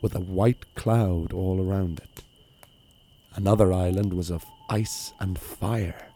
with 0.00 0.14
a 0.14 0.20
white 0.20 0.74
cloud 0.74 1.32
all 1.32 1.60
around 1.60 1.98
it. 2.00 2.22
Another 3.34 3.72
island 3.72 4.14
was 4.14 4.30
of 4.30 4.44
ice 4.68 5.12
and 5.20 5.38
fire, 5.38 6.08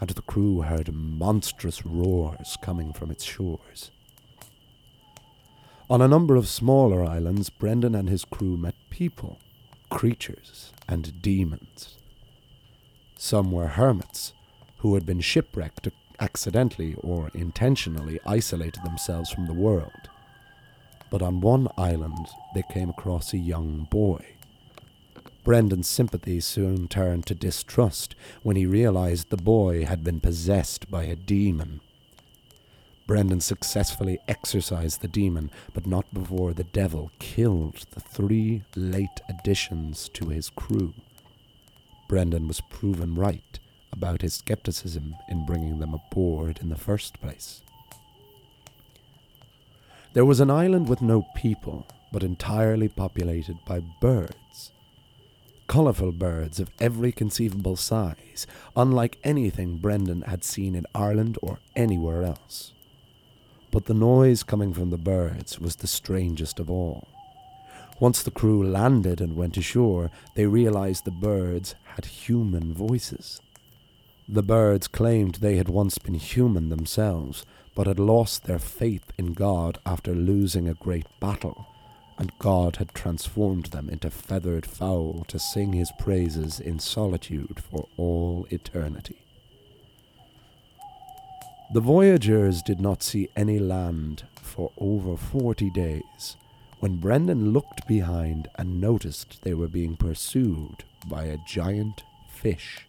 and 0.00 0.10
the 0.10 0.22
crew 0.22 0.62
heard 0.62 0.92
monstrous 0.92 1.86
roars 1.86 2.56
coming 2.62 2.92
from 2.92 3.10
its 3.10 3.24
shores. 3.24 3.90
On 5.90 6.00
a 6.00 6.08
number 6.08 6.34
of 6.34 6.48
smaller 6.48 7.04
islands, 7.04 7.50
Brendan 7.50 7.94
and 7.94 8.08
his 8.08 8.24
crew 8.24 8.56
met 8.56 8.74
people, 8.88 9.38
creatures, 9.90 10.72
and 10.88 11.20
demons. 11.20 11.98
Some 13.16 13.52
were 13.52 13.66
hermits 13.66 14.32
who 14.78 14.94
had 14.94 15.04
been 15.04 15.20
shipwrecked 15.20 15.88
accidentally 16.18 16.94
or 17.02 17.30
intentionally 17.34 18.18
isolated 18.24 18.82
themselves 18.82 19.30
from 19.30 19.46
the 19.46 19.52
world. 19.52 20.08
But 21.10 21.20
on 21.20 21.42
one 21.42 21.68
island, 21.76 22.28
they 22.54 22.62
came 22.72 22.88
across 22.88 23.34
a 23.34 23.38
young 23.38 23.86
boy. 23.90 24.24
Brendan's 25.44 25.88
sympathy 25.88 26.40
soon 26.40 26.88
turned 26.88 27.26
to 27.26 27.34
distrust 27.34 28.14
when 28.42 28.56
he 28.56 28.64
realized 28.64 29.28
the 29.28 29.36
boy 29.36 29.84
had 29.84 30.02
been 30.02 30.20
possessed 30.20 30.90
by 30.90 31.04
a 31.04 31.14
demon 31.14 31.82
Brendan 33.06 33.40
successfully 33.40 34.18
exorcised 34.28 35.02
the 35.02 35.08
demon, 35.08 35.50
but 35.74 35.86
not 35.86 36.12
before 36.14 36.54
the 36.54 36.64
devil 36.64 37.10
killed 37.18 37.84
the 37.90 38.00
three 38.00 38.62
late 38.74 39.20
additions 39.28 40.08
to 40.14 40.30
his 40.30 40.48
crew. 40.48 40.94
Brendan 42.08 42.48
was 42.48 42.62
proven 42.62 43.14
right 43.14 43.58
about 43.92 44.22
his 44.22 44.34
skepticism 44.34 45.14
in 45.28 45.44
bringing 45.44 45.80
them 45.80 45.92
aboard 45.92 46.58
in 46.62 46.70
the 46.70 46.76
first 46.76 47.20
place. 47.20 47.60
There 50.14 50.24
was 50.24 50.40
an 50.40 50.50
island 50.50 50.88
with 50.88 51.02
no 51.02 51.26
people, 51.36 51.86
but 52.10 52.22
entirely 52.22 52.88
populated 52.88 53.58
by 53.66 53.80
birds. 54.00 54.72
Colourful 55.66 56.12
birds 56.12 56.58
of 56.58 56.70
every 56.78 57.12
conceivable 57.12 57.76
size, 57.76 58.46
unlike 58.74 59.18
anything 59.24 59.76
Brendan 59.76 60.22
had 60.22 60.42
seen 60.42 60.74
in 60.74 60.86
Ireland 60.94 61.36
or 61.42 61.58
anywhere 61.76 62.22
else 62.22 62.72
but 63.74 63.86
the 63.86 63.92
noise 63.92 64.44
coming 64.44 64.72
from 64.72 64.90
the 64.90 64.96
birds 64.96 65.58
was 65.58 65.74
the 65.74 65.88
strangest 65.88 66.60
of 66.60 66.70
all. 66.70 67.08
Once 67.98 68.22
the 68.22 68.30
crew 68.30 68.62
landed 68.62 69.20
and 69.20 69.34
went 69.34 69.56
ashore, 69.56 70.12
they 70.36 70.46
realized 70.46 71.04
the 71.04 71.10
birds 71.10 71.74
had 71.82 72.04
human 72.04 72.72
voices. 72.72 73.40
The 74.28 74.44
birds 74.44 74.86
claimed 74.86 75.34
they 75.34 75.56
had 75.56 75.68
once 75.68 75.98
been 75.98 76.14
human 76.14 76.68
themselves, 76.68 77.44
but 77.74 77.88
had 77.88 77.98
lost 77.98 78.44
their 78.44 78.60
faith 78.60 79.10
in 79.18 79.32
God 79.32 79.80
after 79.84 80.14
losing 80.14 80.68
a 80.68 80.74
great 80.74 81.08
battle, 81.18 81.66
and 82.16 82.38
God 82.38 82.76
had 82.76 82.94
transformed 82.94 83.66
them 83.66 83.90
into 83.90 84.08
feathered 84.08 84.66
fowl 84.66 85.24
to 85.26 85.40
sing 85.40 85.72
his 85.72 85.90
praises 85.98 86.60
in 86.60 86.78
solitude 86.78 87.58
for 87.58 87.88
all 87.96 88.46
eternity. 88.50 89.23
The 91.74 91.80
voyagers 91.80 92.62
did 92.62 92.80
not 92.80 93.02
see 93.02 93.30
any 93.34 93.58
land 93.58 94.22
for 94.36 94.70
over 94.78 95.16
forty 95.16 95.70
days 95.70 96.36
when 96.78 97.00
Brendan 97.00 97.50
looked 97.52 97.88
behind 97.88 98.46
and 98.54 98.80
noticed 98.80 99.42
they 99.42 99.54
were 99.54 99.66
being 99.66 99.96
pursued 99.96 100.84
by 101.08 101.24
a 101.24 101.38
giant 101.48 102.04
fish. 102.30 102.86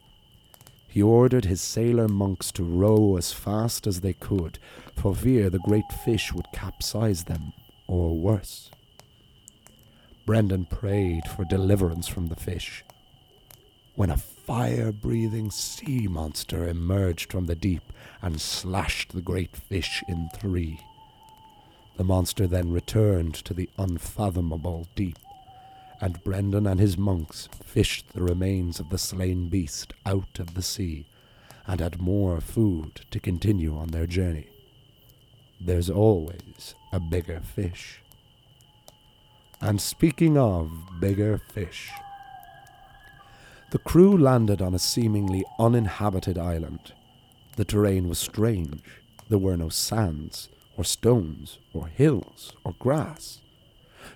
He 0.87 1.01
ordered 1.01 1.45
his 1.45 1.61
sailor 1.61 2.07
monks 2.07 2.51
to 2.51 2.63
row 2.63 3.17
as 3.17 3.33
fast 3.33 3.87
as 3.87 4.01
they 4.01 4.13
could, 4.13 4.59
for 4.95 5.15
fear 5.15 5.49
the 5.49 5.57
great 5.57 5.91
fish 6.03 6.31
would 6.31 6.51
capsize 6.53 7.23
them, 7.23 7.53
or 7.87 8.15
worse. 8.15 8.69
Brendan 10.27 10.65
prayed 10.65 11.23
for 11.35 11.43
deliverance 11.43 12.07
from 12.07 12.27
the 12.27 12.35
fish. 12.35 12.83
When 13.95 14.11
a 14.11 14.17
fire 14.45 14.91
breathing 14.91 15.49
sea 15.49 16.07
monster 16.07 16.67
emerged 16.67 17.31
from 17.31 17.45
the 17.45 17.55
deep 17.55 17.81
and 18.21 18.39
slashed 18.39 19.11
the 19.11 19.21
great 19.21 19.55
fish 19.55 20.03
in 20.07 20.29
three. 20.35 20.79
The 21.97 22.03
monster 22.03 22.45
then 22.45 22.71
returned 22.71 23.33
to 23.35 23.55
the 23.55 23.69
unfathomable 23.79 24.87
deep, 24.95 25.17
and 25.99 26.23
Brendan 26.23 26.67
and 26.67 26.79
his 26.79 26.95
monks 26.95 27.49
fished 27.63 28.13
the 28.13 28.21
remains 28.21 28.79
of 28.79 28.89
the 28.89 28.99
slain 28.99 29.49
beast 29.49 29.93
out 30.05 30.37
of 30.39 30.53
the 30.53 30.61
sea 30.61 31.07
and 31.65 31.79
had 31.79 31.99
more 31.99 32.39
food 32.39 33.01
to 33.09 33.19
continue 33.19 33.75
on 33.75 33.87
their 33.87 34.05
journey. 34.05 34.47
There's 35.59 35.89
always 35.89 36.75
a 36.91 36.99
bigger 36.99 37.39
fish. 37.39 38.01
And 39.59 39.81
speaking 39.81 40.37
of 40.37 40.69
bigger 40.99 41.39
fish, 41.39 41.89
the 43.71 43.79
crew 43.79 44.17
landed 44.17 44.61
on 44.61 44.73
a 44.73 44.79
seemingly 44.79 45.43
uninhabited 45.59 46.37
island. 46.37 46.93
The 47.55 47.65
terrain 47.65 48.07
was 48.07 48.19
strange. 48.19 48.81
There 49.29 49.39
were 49.39 49.57
no 49.57 49.69
sands, 49.69 50.49
or 50.77 50.83
stones, 50.83 51.59
or 51.73 51.87
hills, 51.87 52.53
or 52.63 52.75
grass. 52.79 53.39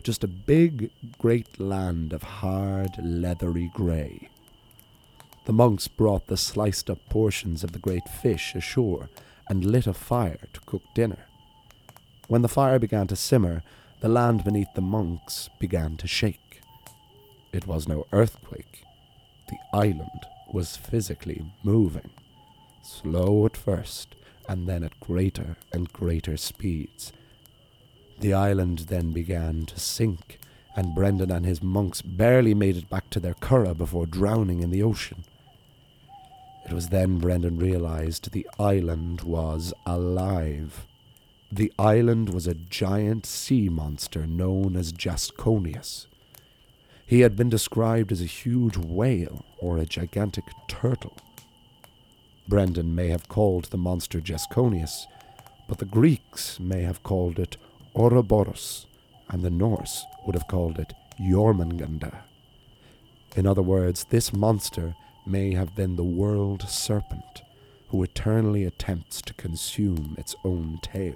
just 0.04 0.24
a 0.24 0.28
big, 0.28 0.92
great 1.18 1.60
land 1.60 2.14
of 2.14 2.24
hard, 2.24 2.92
leathery 3.02 3.72
grey. 3.74 4.30
The 5.46 5.54
monks 5.54 5.88
brought 5.88 6.28
the 6.28 6.38
sliced 6.38 6.90
up 6.90 7.00
portions 7.10 7.64
of 7.64 7.72
the 7.72 7.80
great 7.80 8.08
fish 8.08 8.54
ashore 8.56 9.10
and 9.48 9.66
lit 9.66 9.88
a 9.88 9.94
fire 9.94 10.38
to 10.54 10.60
cook 10.62 10.84
dinner. 10.94 11.26
When 12.28 12.44
the 12.44 12.48
fire 12.48 12.78
began 12.78 13.08
to 13.08 13.16
simmer, 13.16 13.64
the 14.02 14.10
land 14.10 14.44
beneath 14.44 14.74
the 14.76 14.82
monks 14.82 15.50
began 15.60 15.98
to 15.98 16.08
shake. 16.08 16.62
It 17.52 17.66
was 17.66 17.88
no 17.88 18.06
earthquake. 18.14 18.84
The 19.50 19.58
island 19.74 20.28
was 20.52 20.78
physically 20.78 21.44
moving, 21.64 22.12
slow 22.84 23.48
at 23.48 23.58
first, 23.58 24.16
and 24.48 24.68
then 24.68 24.84
at 24.84 25.00
greater 25.00 25.58
and 25.74 25.92
greater 25.92 26.38
speeds. 26.38 27.12
The 28.20 28.34
island 28.34 28.80
then 28.90 29.12
began 29.12 29.66
to 29.66 29.80
sink, 29.80 30.40
and 30.76 30.94
Brendan 30.94 31.32
and 31.32 31.46
his 31.46 31.64
monks 31.64 32.02
barely 32.04 32.54
made 32.54 32.78
it 32.78 32.90
back 32.90 33.10
to 33.12 33.20
their 33.20 33.34
curragh 33.34 33.78
before 33.78 34.06
drowning 34.06 34.62
in 34.62 34.70
the 34.70 34.84
ocean. 34.84 35.24
It 36.66 36.74
was 36.74 36.90
then 36.90 37.18
Brendan 37.18 37.58
realized 37.58 38.32
the 38.32 38.48
island 38.60 39.22
was 39.22 39.74
alive. 39.88 40.86
The 41.52 41.74
island 41.80 42.30
was 42.30 42.46
a 42.46 42.54
giant 42.54 43.26
sea 43.26 43.68
monster 43.70 44.28
known 44.28 44.76
as 44.76 44.94
Jasconius. 44.94 46.06
He 47.10 47.22
had 47.22 47.36
been 47.36 47.50
described 47.50 48.12
as 48.12 48.22
a 48.22 48.26
huge 48.26 48.78
whale 48.78 49.44
or 49.58 49.80
a 49.80 49.86
gigantic 49.88 50.44
turtle. 50.68 51.18
Brendan 52.48 52.94
may 52.94 53.08
have 53.08 53.28
called 53.28 53.66
the 53.66 53.80
monster 53.80 54.22
Jasconius, 54.22 55.08
but 55.68 55.80
the 55.80 55.86
Greeks 55.86 56.60
may 56.60 56.84
have 56.84 57.02
called 57.02 57.40
it 57.40 57.58
Ouroboros, 57.96 58.86
and 59.28 59.42
the 59.42 59.50
Norse 59.50 60.06
would 60.24 60.36
have 60.36 60.48
called 60.48 60.78
it 60.78 60.94
Jormungandr. 61.20 62.14
In 63.36 63.48
other 63.48 63.64
words, 63.64 64.06
this 64.12 64.32
monster 64.32 64.94
may 65.26 65.56
have 65.56 65.76
been 65.76 65.96
the 65.96 66.04
world 66.04 66.70
serpent 66.70 67.42
who 67.88 68.04
eternally 68.04 68.66
attempts 68.66 69.20
to 69.24 69.34
consume 69.34 70.14
its 70.20 70.36
own 70.46 70.78
tail. 70.84 71.16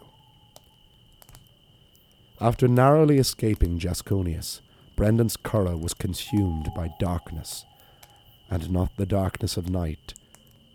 After 2.41 2.67
narrowly 2.67 3.19
escaping 3.19 3.77
Jasconius, 3.77 4.61
Brendan's 4.95 5.35
curragh 5.35 5.81
was 5.81 5.93
consumed 5.93 6.69
by 6.75 6.93
darkness, 6.99 7.65
and 8.49 8.69
not 8.69 8.95
the 8.95 9.05
darkness 9.05 9.57
of 9.57 9.69
night, 9.69 10.13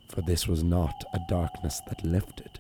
for 0.09 0.23
this 0.23 0.49
was 0.49 0.65
not 0.65 1.05
a 1.15 1.21
darkness 1.29 1.81
that 1.89 2.05
lifted. 2.05 2.59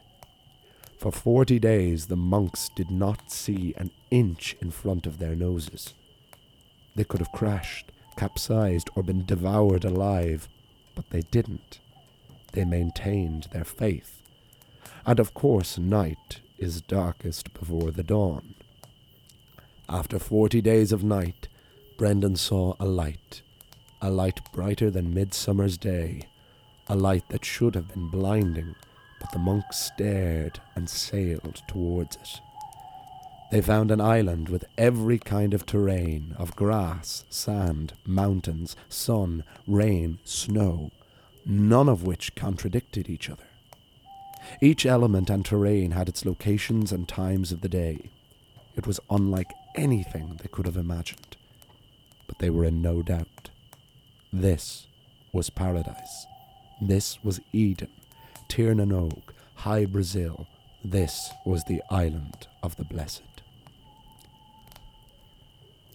For 0.98 1.12
forty 1.12 1.58
days 1.58 2.06
the 2.06 2.16
monks 2.16 2.70
did 2.76 2.90
not 2.90 3.30
see 3.30 3.74
an 3.76 3.90
inch 4.10 4.56
in 4.60 4.70
front 4.70 5.06
of 5.06 5.18
their 5.18 5.34
noses. 5.34 5.94
They 6.94 7.04
could 7.04 7.20
have 7.20 7.32
crashed, 7.32 7.92
capsized, 8.16 8.90
or 8.94 9.02
been 9.02 9.24
devoured 9.24 9.84
alive, 9.84 10.48
but 10.94 11.10
they 11.10 11.22
didn't. 11.22 11.80
They 12.52 12.64
maintained 12.64 13.48
their 13.52 13.64
faith. 13.64 14.22
And 15.04 15.20
of 15.20 15.34
course, 15.34 15.78
night 15.78 16.40
is 16.58 16.82
darkest 16.82 17.52
before 17.54 17.90
the 17.90 18.02
dawn. 18.02 18.54
After 19.88 20.18
forty 20.18 20.60
days 20.60 20.92
of 20.92 21.04
night, 21.04 21.47
Brendan 21.98 22.36
saw 22.36 22.74
a 22.78 22.86
light, 22.86 23.42
a 24.00 24.08
light 24.08 24.38
brighter 24.52 24.88
than 24.88 25.12
midsummer's 25.12 25.76
day, 25.76 26.28
a 26.86 26.94
light 26.94 27.28
that 27.30 27.44
should 27.44 27.74
have 27.74 27.88
been 27.88 28.06
blinding, 28.06 28.76
but 29.18 29.32
the 29.32 29.40
monks 29.40 29.80
stared 29.80 30.60
and 30.76 30.88
sailed 30.88 31.60
towards 31.66 32.14
it. 32.14 32.40
They 33.50 33.60
found 33.60 33.90
an 33.90 34.00
island 34.00 34.48
with 34.48 34.64
every 34.78 35.18
kind 35.18 35.52
of 35.52 35.66
terrain 35.66 36.36
of 36.38 36.54
grass, 36.54 37.24
sand, 37.30 37.94
mountains, 38.06 38.76
sun, 38.88 39.42
rain, 39.66 40.20
snow, 40.22 40.92
none 41.44 41.88
of 41.88 42.04
which 42.04 42.36
contradicted 42.36 43.10
each 43.10 43.28
other. 43.28 43.48
Each 44.60 44.86
element 44.86 45.30
and 45.30 45.44
terrain 45.44 45.90
had 45.90 46.08
its 46.08 46.24
locations 46.24 46.92
and 46.92 47.08
times 47.08 47.50
of 47.50 47.60
the 47.60 47.68
day. 47.68 48.10
It 48.76 48.86
was 48.86 49.00
unlike 49.10 49.50
anything 49.74 50.38
they 50.40 50.48
could 50.48 50.66
have 50.66 50.76
imagined. 50.76 51.37
But 52.28 52.38
they 52.38 52.50
were 52.50 52.64
in 52.64 52.80
no 52.80 53.02
doubt. 53.02 53.50
This 54.32 54.86
was 55.32 55.50
paradise. 55.50 56.26
This 56.80 57.18
was 57.24 57.40
Eden, 57.52 57.90
Tir 58.46 58.74
na 58.74 58.84
nÓg, 58.84 59.22
Hy-Brasil. 59.56 60.46
This 60.84 61.32
was 61.44 61.64
the 61.64 61.82
island 61.90 62.46
of 62.62 62.76
the 62.76 62.84
blessed. 62.84 63.22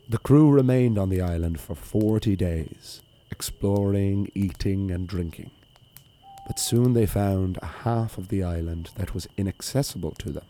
The 0.09 0.17
crew 0.17 0.51
remained 0.51 0.97
on 0.99 1.07
the 1.09 1.21
island 1.21 1.61
for 1.61 1.75
forty 1.75 2.35
days, 2.35 3.01
exploring, 3.31 4.29
eating, 4.35 4.91
and 4.91 5.07
drinking. 5.07 5.51
But 6.45 6.59
soon 6.59 6.91
they 6.91 7.05
found 7.05 7.57
a 7.61 7.65
half 7.65 8.17
of 8.17 8.27
the 8.27 8.43
island 8.43 8.89
that 8.97 9.13
was 9.13 9.29
inaccessible 9.37 10.11
to 10.19 10.31
them. 10.31 10.45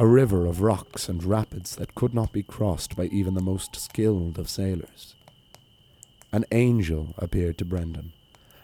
A 0.00 0.06
river 0.06 0.46
of 0.46 0.62
rocks 0.62 1.10
and 1.10 1.22
rapids 1.22 1.76
that 1.76 1.94
could 1.94 2.14
not 2.14 2.32
be 2.32 2.42
crossed 2.42 2.96
by 2.96 3.04
even 3.08 3.34
the 3.34 3.42
most 3.42 3.76
skilled 3.76 4.38
of 4.38 4.48
sailors. 4.48 5.14
An 6.32 6.46
angel 6.52 7.12
appeared 7.18 7.58
to 7.58 7.66
Brendan 7.66 8.14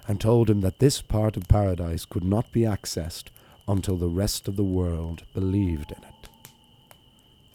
and 0.08 0.18
told 0.18 0.48
him 0.48 0.62
that 0.62 0.78
this 0.78 1.02
part 1.02 1.36
of 1.36 1.46
paradise 1.46 2.06
could 2.06 2.24
not 2.24 2.50
be 2.52 2.62
accessed 2.62 3.24
until 3.68 3.98
the 3.98 4.08
rest 4.08 4.48
of 4.48 4.56
the 4.56 4.64
world 4.64 5.24
believed 5.34 5.92
in 5.92 5.98
it. 6.04 6.30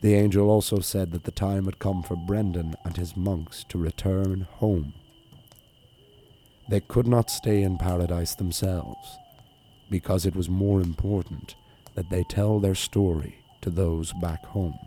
The 0.02 0.13
angel 0.13 0.48
also 0.48 0.80
said 0.80 1.12
that 1.13 1.24
the 1.24 1.32
time 1.32 1.65
had 1.65 1.80
come 1.80 2.04
for 2.04 2.15
Brendan 2.15 2.76
and 2.86 2.98
his 2.98 3.17
monks 3.17 3.65
to 3.70 3.80
return 3.80 4.41
home. 4.41 4.94
They 6.70 6.82
could 6.82 7.08
not 7.08 7.32
stay 7.32 7.63
in 7.63 7.80
paradise 7.80 8.36
themselves, 8.36 9.17
because 9.89 10.28
it 10.28 10.36
was 10.36 10.50
more 10.50 10.82
important 10.82 11.56
that 11.96 12.12
they 12.12 12.24
tell 12.24 12.60
their 12.60 12.76
story 12.76 13.40
to 13.62 13.69
those 13.69 14.13
back 14.13 14.45
home, 14.45 14.80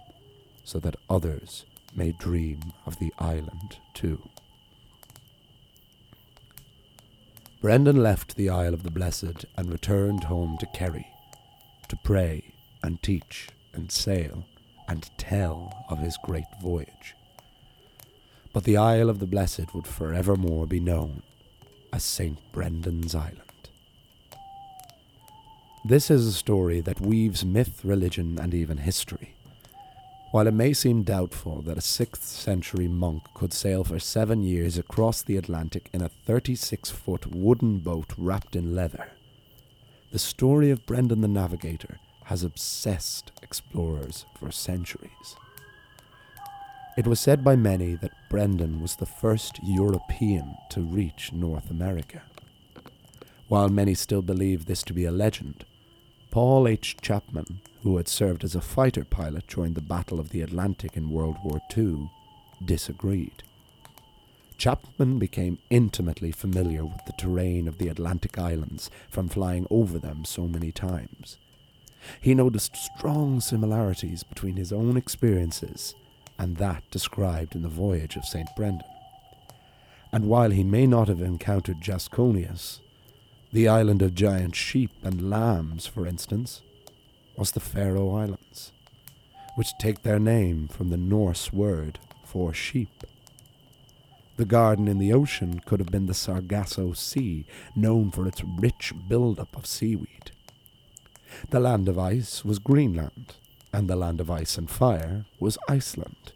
so 0.65 0.79
that 0.81 0.97
others 1.09 1.65
may 1.95 2.13
dream 2.13 2.61
of 2.87 2.99
the 2.99 3.13
island 3.19 3.79
too. 3.93 4.21
Brendan 7.61 8.03
left 8.03 8.37
the 8.37 8.51
Isle 8.51 8.75
of 8.75 8.83
the 8.83 8.91
Blessed 8.91 9.47
and 9.57 9.71
returned 9.71 10.25
home 10.25 10.59
to 10.59 10.67
Kerry 10.67 11.07
to 11.89 11.97
pray 12.05 12.53
and 12.83 13.03
teach 13.03 13.49
and 13.73 13.91
sail 13.91 14.45
and 14.87 15.09
tell 15.17 15.87
of 15.89 15.99
his 15.99 16.19
great 16.23 16.45
voyage. 16.61 17.15
But 18.53 18.65
the 18.65 18.77
Isle 18.77 19.09
of 19.09 19.19
the 19.19 19.27
Blessed 19.27 19.75
would 19.75 19.87
forevermore 19.87 20.67
be 20.67 20.79
known 20.81 21.23
as 21.93 22.05
St. 22.05 22.39
Brendan's 22.53 23.15
Island. 23.15 23.44
This 25.87 26.11
is 26.11 26.27
a 26.27 26.33
story 26.33 26.81
that 26.81 27.03
weaves 27.03 27.45
myth, 27.45 27.85
religion, 27.85 28.39
and 28.41 28.55
even 28.55 28.79
history. 28.79 29.35
While 30.31 30.47
it 30.47 30.55
may 30.55 30.73
seem 30.73 31.03
doubtful 31.03 31.61
that 31.61 31.77
a 31.77 31.83
6th 31.83 32.23
century 32.23 32.89
monk 32.89 33.25
could 33.35 33.53
sail 33.53 33.85
for 33.85 33.99
seven 33.99 34.43
years 34.43 34.79
across 34.79 35.21
the 35.21 35.37
Atlantic 35.37 35.91
in 35.93 36.01
a 36.01 36.09
36 36.09 36.91
foot 36.91 37.27
wooden 37.27 37.81
boat 37.81 38.15
wrapped 38.17 38.57
in 38.57 38.75
leather, 38.75 39.13
the 40.11 40.19
story 40.19 40.71
of 40.71 40.87
Brendan 40.87 41.21
the 41.21 41.29
Navigator 41.29 41.99
has 42.25 42.43
obsessed 42.43 43.31
explorers 43.43 44.25
for 44.39 44.51
centuries. 44.51 45.37
It 46.97 47.07
was 47.07 47.21
said 47.21 47.45
by 47.45 47.57
many 47.57 47.95
that 47.97 48.31
Brendan 48.31 48.81
was 48.81 48.97
the 48.97 49.05
first 49.05 49.61
European 49.63 50.57
to 50.71 50.81
reach 50.81 51.31
North 51.35 51.71
America. 51.71 52.23
While 53.49 53.69
many 53.69 53.93
still 53.93 54.23
believe 54.23 54.65
this 54.65 54.83
to 54.85 54.95
be 54.95 55.05
a 55.05 55.13
legend, 55.13 55.67
Paul 56.35 56.67
H. 56.67 56.97
Chapman, 57.01 57.61
who 57.85 57.97
had 57.97 58.09
served 58.09 58.43
as 58.43 58.57
a 58.57 58.61
fighter 58.61 59.05
pilot 59.05 59.47
during 59.47 59.75
the 59.75 59.81
Battle 59.81 60.19
of 60.19 60.31
the 60.31 60.41
Atlantic 60.41 60.97
in 60.97 61.13
World 61.13 61.37
War 61.45 61.61
II, 61.79 62.11
disagreed. 62.65 63.45
Chapman 64.59 65.21
became 65.21 65.61
intimately 65.71 66.33
familiar 66.33 66.85
with 66.85 67.05
the 67.07 67.13
terrain 67.13 67.69
of 67.69 67.79
the 67.79 67.87
Atlantic 67.87 68.37
islands 68.37 68.91
from 69.09 69.29
flying 69.29 69.69
over 69.71 69.97
them 69.97 70.25
so 70.25 70.49
many 70.49 70.73
times. 70.73 71.39
He 72.21 72.35
noticed 72.35 72.75
strong 72.75 73.41
similarities 73.41 74.25
between 74.25 74.57
his 74.57 74.73
own 74.73 74.97
experiences 74.97 75.95
and 76.37 76.57
that 76.57 76.83
described 76.91 77.55
in 77.55 77.63
the 77.63 77.69
voyage 77.69 78.17
of 78.17 78.25
St. 78.25 78.49
Brendan. 78.57 78.89
And 80.11 80.25
while 80.27 80.51
he 80.51 80.65
may 80.65 80.89
not 80.89 81.07
have 81.07 81.21
encountered 81.21 81.81
Jasconius, 81.81 82.81
the 83.55 83.69
island 83.69 84.03
of 84.03 84.17
giant 84.17 84.57
sheep 84.57 84.91
and 85.05 85.31
lambs, 85.31 85.87
for 85.87 86.09
instance, 86.09 86.61
was 87.37 87.53
the 87.53 87.61
Faroe 87.61 88.13
Islands, 88.13 88.73
which 89.55 89.79
take 89.79 90.03
their 90.03 90.19
name 90.19 90.67
from 90.67 90.91
the 90.91 90.97
Norse 90.97 91.53
word 91.53 92.01
for 92.25 92.53
sheep. 92.53 93.05
The 94.37 94.45
garden 94.45 94.89
in 94.89 94.99
the 94.99 95.13
ocean 95.13 95.61
could 95.61 95.79
have 95.79 95.93
been 95.93 96.07
the 96.07 96.15
Sargasso 96.15 96.95
Sea, 96.95 97.47
known 97.77 98.11
for 98.11 98.27
its 98.27 98.43
rich 98.43 98.93
build-up 99.07 99.57
of 99.57 99.67
seaweed. 99.67 100.33
The 101.51 101.61
land 101.61 101.89
of 101.89 101.97
ice 101.97 102.45
was 102.45 102.59
Greenland, 102.59 103.35
and 103.73 103.87
the 103.87 103.95
land 103.95 104.21
of 104.21 104.33
ice 104.33 104.59
and 104.59 104.69
fire 104.69 105.27
was 105.39 105.59
Iceland, 105.69 106.33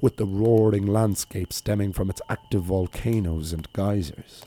with 0.00 0.16
the 0.16 0.24
roaring 0.24 0.86
landscape 0.86 1.52
stemming 1.52 1.92
from 1.92 2.08
its 2.08 2.22
active 2.30 2.62
volcanoes 2.62 3.52
and 3.52 3.70
geysers. 3.74 4.46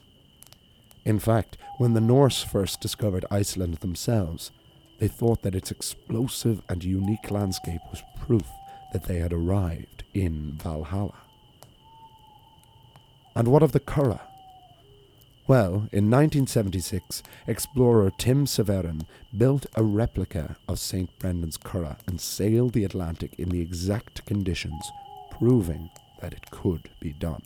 In 1.08 1.20
fact, 1.20 1.56
when 1.78 1.94
the 1.94 2.02
Norse 2.02 2.44
first 2.44 2.82
discovered 2.82 3.24
Iceland 3.32 3.76
themselves, 3.76 4.52
they 5.00 5.08
thought 5.08 5.42
that 5.44 5.56
its 5.56 5.72
explosive 5.72 6.62
and 6.68 6.84
unique 6.84 7.32
landscape 7.32 7.80
was 7.90 8.04
proof 8.20 8.46
that 8.92 9.06
they 9.06 9.20
had 9.20 9.32
arrived 9.32 10.04
in 10.14 10.60
Valhalla. 10.62 11.14
And 13.38 13.48
what 13.48 13.64
of 13.64 13.72
the 13.72 13.80
Curragh? 13.80 14.20
Well, 15.48 15.88
in 15.94 16.12
1976, 16.12 17.24
explorer 17.48 18.12
Tim 18.18 18.46
Severin 18.46 19.08
built 19.38 19.66
a 19.76 19.84
replica 19.84 20.58
of 20.68 20.78
St. 20.78 21.10
Brendan's 21.20 21.56
Curragh 21.56 22.00
and 22.06 22.20
sailed 22.20 22.74
the 22.74 22.84
Atlantic 22.84 23.34
in 23.38 23.48
the 23.48 23.62
exact 23.62 24.26
conditions, 24.26 24.92
proving 25.32 25.90
that 26.20 26.34
it 26.34 26.52
could 26.52 26.90
be 27.00 27.14
done. 27.14 27.44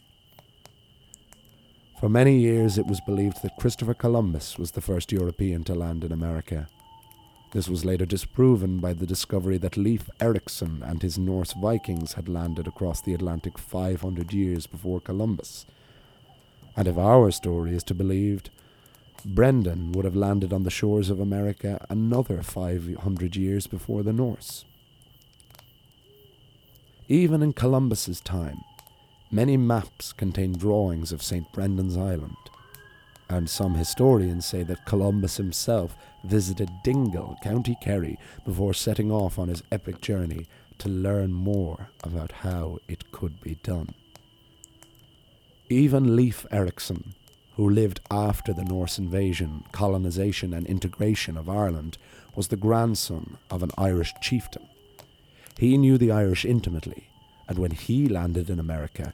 For 2.01 2.09
many 2.09 2.39
years, 2.39 2.79
it 2.79 2.87
was 2.87 2.99
believed 2.99 3.43
that 3.43 3.57
Christopher 3.57 3.93
Columbus 3.93 4.57
was 4.57 4.71
the 4.71 4.81
first 4.81 5.11
European 5.11 5.63
to 5.65 5.75
land 5.75 6.03
in 6.03 6.11
America. 6.11 6.67
This 7.51 7.69
was 7.69 7.85
later 7.85 8.07
disproven 8.07 8.79
by 8.79 8.93
the 8.93 9.05
discovery 9.05 9.59
that 9.59 9.77
Leif 9.77 10.09
Erikson 10.19 10.81
and 10.81 11.03
his 11.03 11.19
Norse 11.19 11.53
Vikings 11.53 12.13
had 12.13 12.27
landed 12.27 12.67
across 12.67 13.01
the 13.01 13.13
Atlantic 13.13 13.59
500 13.59 14.33
years 14.33 14.65
before 14.65 14.99
Columbus. 14.99 15.67
And 16.75 16.87
if 16.87 16.97
our 16.97 17.29
story 17.29 17.75
is 17.75 17.83
to 17.83 17.93
be 17.93 17.99
believed, 17.99 18.49
Brendan 19.23 19.91
would 19.91 20.05
have 20.05 20.15
landed 20.15 20.51
on 20.51 20.63
the 20.63 20.71
shores 20.71 21.11
of 21.11 21.19
America 21.19 21.85
another 21.87 22.41
500 22.41 23.35
years 23.35 23.67
before 23.67 24.01
the 24.01 24.11
Norse. 24.11 24.65
Even 27.07 27.43
in 27.43 27.53
Columbus's 27.53 28.21
time, 28.21 28.61
many 29.31 29.57
maps 29.57 30.13
contain 30.13 30.53
drawings 30.53 31.11
of 31.11 31.23
St. 31.23 31.51
Brendan's 31.53 31.97
Island, 31.97 32.35
and 33.29 33.49
some 33.49 33.75
historians 33.75 34.45
say 34.45 34.63
that 34.63 34.85
Columbus 34.85 35.37
himself 35.37 35.95
visited 36.23 36.69
Dingle, 36.83 37.37
County 37.41 37.77
Kerry, 37.81 38.19
before 38.45 38.73
setting 38.73 39.11
off 39.11 39.39
on 39.39 39.47
his 39.47 39.63
epic 39.71 40.01
journey 40.01 40.47
to 40.79 40.89
learn 40.89 41.31
more 41.31 41.89
about 42.03 42.31
how 42.31 42.79
it 42.87 43.11
could 43.11 43.39
be 43.39 43.55
done. 43.63 43.93
Even 45.69 46.15
Leif 46.17 46.45
Erikson, 46.51 47.13
who 47.55 47.69
lived 47.69 48.01
after 48.09 48.51
the 48.51 48.65
Norse 48.65 48.97
invasion, 48.97 49.63
colonization, 49.71 50.53
and 50.53 50.67
integration 50.67 51.37
of 51.37 51.47
Ireland, 51.47 51.97
was 52.35 52.49
the 52.49 52.57
grandson 52.57 53.37
of 53.49 53.63
an 53.63 53.71
Irish 53.77 54.13
chieftain. 54.21 54.67
He 55.57 55.77
knew 55.77 55.97
the 55.97 56.11
Irish 56.11 56.43
intimately, 56.43 57.07
and 57.47 57.57
when 57.57 57.71
he 57.71 58.07
landed 58.07 58.49
in 58.49 58.59
America, 58.59 59.13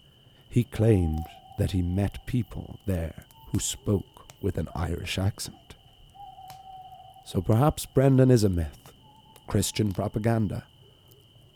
he 0.50 0.64
claimed 0.64 1.26
that 1.58 1.72
he 1.72 1.82
met 1.82 2.26
people 2.26 2.80
there 2.86 3.26
who 3.52 3.60
spoke 3.60 4.28
with 4.42 4.58
an 4.58 4.68
Irish 4.76 5.18
accent. 5.18 5.76
So 7.26 7.42
perhaps 7.42 7.86
Brendan 7.86 8.32
is 8.32 8.44
a 8.44 8.50
myth, 8.50 8.92
Christian 9.48 9.92
propaganda, 9.92 10.66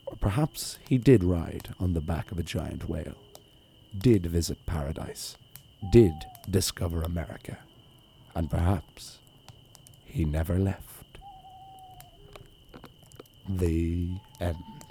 or 0.06 0.16
perhaps 0.16 0.78
he 0.86 0.98
did 0.98 1.24
ride 1.24 1.74
on 1.80 1.94
the 1.94 2.00
back 2.00 2.30
of 2.30 2.38
a 2.38 2.42
giant 2.42 2.88
whale, 2.88 3.16
did 3.96 4.26
visit 4.26 4.66
paradise, 4.66 5.36
did 5.90 6.12
discover 6.50 7.02
America, 7.02 7.58
and 8.34 8.50
perhaps 8.50 9.18
he 10.04 10.24
never 10.24 10.58
left. 10.58 11.18
The 13.48 14.10
end. 14.40 14.81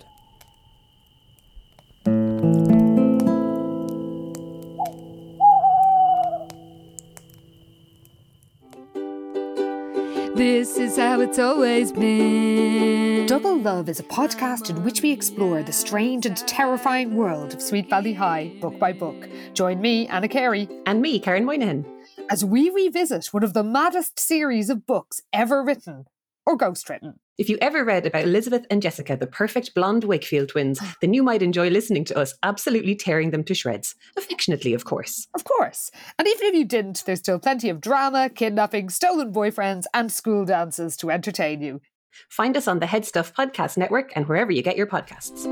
This 10.72 10.94
is 10.94 10.98
how 10.98 11.20
it's 11.20 11.38
always 11.38 11.92
been. 11.92 13.26
Double 13.26 13.60
Love 13.60 13.90
is 13.90 14.00
a 14.00 14.04
podcast 14.04 14.70
in 14.70 14.86
which 14.86 15.02
we 15.02 15.12
explore 15.12 15.62
the 15.62 15.74
strange 15.74 16.26
and 16.26 16.38
terrifying 16.48 17.14
world 17.18 17.54
of 17.54 17.62
Sweet 17.62 17.90
Valley 17.90 18.14
High, 18.14 18.54
book 18.62 18.80
by 18.80 18.94
book. 18.94 19.28
Join 19.54 19.82
me, 19.82 20.08
Anna 20.08 20.30
Carey, 20.30 20.70
And 20.86 21.02
me, 21.02 21.20
Karen 21.20 21.44
Moynihan. 21.44 21.86
as 22.30 22.46
we 22.46 22.70
revisit 22.70 23.34
one 23.34 23.44
of 23.44 23.52
the 23.52 23.66
maddest 23.66 24.18
series 24.18 24.70
of 24.70 24.86
books 24.86 25.22
ever 25.34 25.62
written 25.62 26.06
or 26.46 26.58
ghostwritten. 26.58 27.16
If 27.42 27.50
you 27.50 27.58
ever 27.60 27.84
read 27.84 28.06
about 28.06 28.26
Elizabeth 28.26 28.68
and 28.70 28.84
Jessica, 28.84 29.18
the 29.18 29.26
perfect 29.26 29.74
blonde 29.74 30.04
Wakefield 30.04 30.50
twins, 30.50 30.78
oh. 30.80 30.94
then 31.02 31.16
you 31.16 31.24
might 31.24 31.42
enjoy 31.42 31.72
listening 31.72 32.06
to 32.06 32.16
us 32.20 32.36
absolutely 32.44 32.94
tearing 32.94 33.32
them 33.32 33.44
to 33.46 33.56
shreds. 33.56 33.96
Affectionately, 34.16 34.76
of 34.76 34.86
course. 34.86 35.28
Of 35.34 35.44
course. 35.44 35.90
And 36.20 36.28
even 36.28 36.46
if 36.46 36.54
you 36.54 36.66
didn't, 36.66 37.04
there's 37.04 37.18
still 37.18 37.40
plenty 37.40 37.70
of 37.70 37.82
drama, 37.82 38.30
kidnapping, 38.30 38.90
stolen 38.90 39.34
boyfriends, 39.34 39.86
and 39.96 40.12
school 40.12 40.46
dances 40.46 40.96
to 40.98 41.10
entertain 41.10 41.62
you. 41.62 41.82
Find 42.30 42.56
us 42.56 42.68
on 42.68 42.78
the 42.78 42.86
Headstuff 42.86 43.34
Podcast 43.34 43.76
Network 43.76 44.12
and 44.16 44.28
wherever 44.28 44.52
you 44.52 44.62
get 44.62 44.78
your 44.78 44.86
podcasts. 44.86 45.46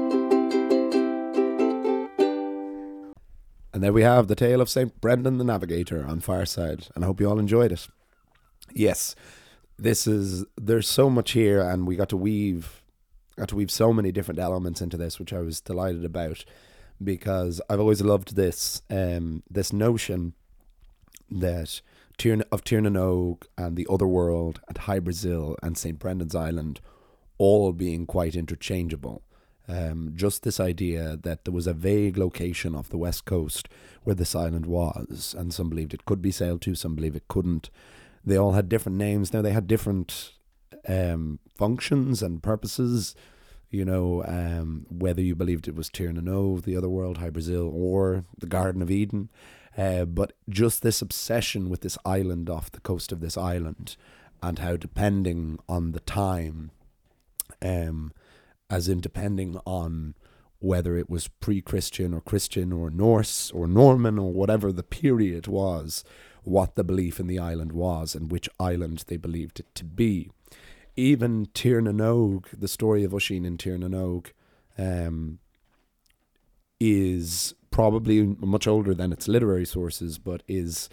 And 3.73 3.81
there 3.81 3.93
we 3.93 4.03
have 4.03 4.27
the 4.27 4.35
tale 4.35 4.61
of 4.61 4.69
St. 4.69 5.01
Brendan 5.01 5.39
the 5.39 5.43
Navigator 5.43 6.05
on 6.05 6.19
Fireside, 6.19 6.89
and 6.93 7.03
I 7.03 7.07
hope 7.07 7.19
you 7.19 7.27
all 7.27 7.39
enjoyed 7.39 7.71
it. 7.71 7.87
Yes, 8.75 9.15
this 9.81 10.07
is 10.07 10.45
there's 10.57 10.87
so 10.87 11.09
much 11.09 11.31
here, 11.31 11.61
and 11.61 11.87
we 11.87 11.95
got 11.95 12.09
to 12.09 12.17
weave 12.17 12.81
got 13.37 13.49
to 13.49 13.55
weave 13.55 13.71
so 13.71 13.93
many 13.93 14.11
different 14.11 14.39
elements 14.39 14.81
into 14.81 14.97
this, 14.97 15.17
which 15.17 15.31
I 15.31 15.39
was 15.39 15.61
delighted 15.61 16.03
about 16.03 16.43
because 17.01 17.61
I've 17.69 17.79
always 17.79 18.01
loved 18.01 18.35
this 18.35 18.81
um, 18.89 19.43
this 19.49 19.71
notion 19.71 20.33
that 21.31 21.81
of 22.51 22.63
Tirnanog 22.65 23.43
and 23.57 23.77
the 23.77 23.87
other 23.89 24.07
world 24.07 24.59
and 24.67 24.77
Hy-Brasil 24.77 25.55
and 25.63 25.77
St. 25.77 25.97
Brendan's 25.97 26.35
Island 26.35 26.81
all 27.37 27.71
being 27.71 28.05
quite 28.05 28.35
interchangeable. 28.35 29.21
Um, 29.69 30.13
just 30.15 30.43
this 30.43 30.59
idea 30.59 31.17
that 31.21 31.45
there 31.45 31.53
was 31.53 31.67
a 31.67 31.73
vague 31.73 32.17
location 32.17 32.75
off 32.75 32.89
the 32.89 32.97
west 32.97 33.23
coast 33.23 33.69
where 34.03 34.15
this 34.15 34.35
island 34.35 34.65
was, 34.65 35.33
and 35.37 35.53
some 35.53 35.69
believed 35.69 35.93
it 35.93 36.05
could 36.05 36.21
be 36.21 36.31
sailed 36.31 36.61
to, 36.63 36.75
some 36.75 36.95
believe 36.95 37.15
it 37.15 37.27
couldn't. 37.29 37.69
They 38.25 38.37
all 38.37 38.53
had 38.53 38.69
different 38.69 38.97
names. 38.97 39.33
Now 39.33 39.41
they 39.41 39.53
had 39.53 39.67
different 39.67 40.33
um, 40.87 41.39
functions 41.55 42.21
and 42.21 42.43
purposes. 42.43 43.15
You 43.69 43.85
know, 43.85 44.23
um, 44.25 44.87
whether 44.89 45.21
you 45.21 45.35
believed 45.35 45.67
it 45.67 45.75
was 45.75 45.89
Tirnanog, 45.89 46.63
the 46.63 46.75
other 46.75 46.89
world, 46.89 47.19
Hy-Brasil, 47.19 47.71
or 47.73 48.25
the 48.37 48.47
Garden 48.47 48.81
of 48.81 48.89
Eden. 48.89 49.29
Uh, 49.77 50.05
but 50.05 50.33
just 50.49 50.81
this 50.81 51.01
obsession 51.01 51.69
with 51.69 51.81
this 51.81 51.97
island 52.03 52.49
off 52.49 52.71
the 52.71 52.81
coast 52.81 53.11
of 53.11 53.19
this 53.19 53.37
island, 53.37 53.95
and 54.41 54.59
how 54.59 54.75
depending 54.75 55.59
on 55.69 55.91
the 55.91 55.99
time, 55.99 56.71
um, 57.61 58.11
as 58.69 58.89
in 58.89 58.99
depending 58.99 59.59
on 59.65 60.15
whether 60.59 60.97
it 60.97 61.09
was 61.09 61.27
pre-Christian 61.27 62.13
or 62.13 62.21
Christian 62.21 62.73
or 62.73 62.89
Norse 62.89 63.51
or 63.51 63.67
Norman 63.67 64.17
or 64.17 64.33
whatever 64.33 64.71
the 64.71 64.83
period 64.83 65.47
was, 65.47 66.03
what 66.49 66.75
the 66.75 66.83
belief 66.83 67.19
in 67.19 67.27
the 67.27 67.39
island 67.39 67.71
was 67.71 68.15
and 68.15 68.31
which 68.31 68.49
island 68.59 69.03
they 69.07 69.17
believed 69.17 69.59
it 69.59 69.73
to 69.75 69.85
be. 69.85 70.31
Even 70.95 71.45
Tirnanog, 71.47 72.45
the 72.51 72.67
story 72.67 73.03
of 73.03 73.13
Oisin 73.13 73.45
in 73.45 73.57
Tirnanog, 73.57 74.31
um, 74.77 75.39
is 76.79 77.53
probably 77.71 78.23
much 78.39 78.67
older 78.67 78.93
than 78.93 79.13
its 79.13 79.27
literary 79.27 79.65
sources, 79.65 80.17
but 80.17 80.43
is 80.47 80.89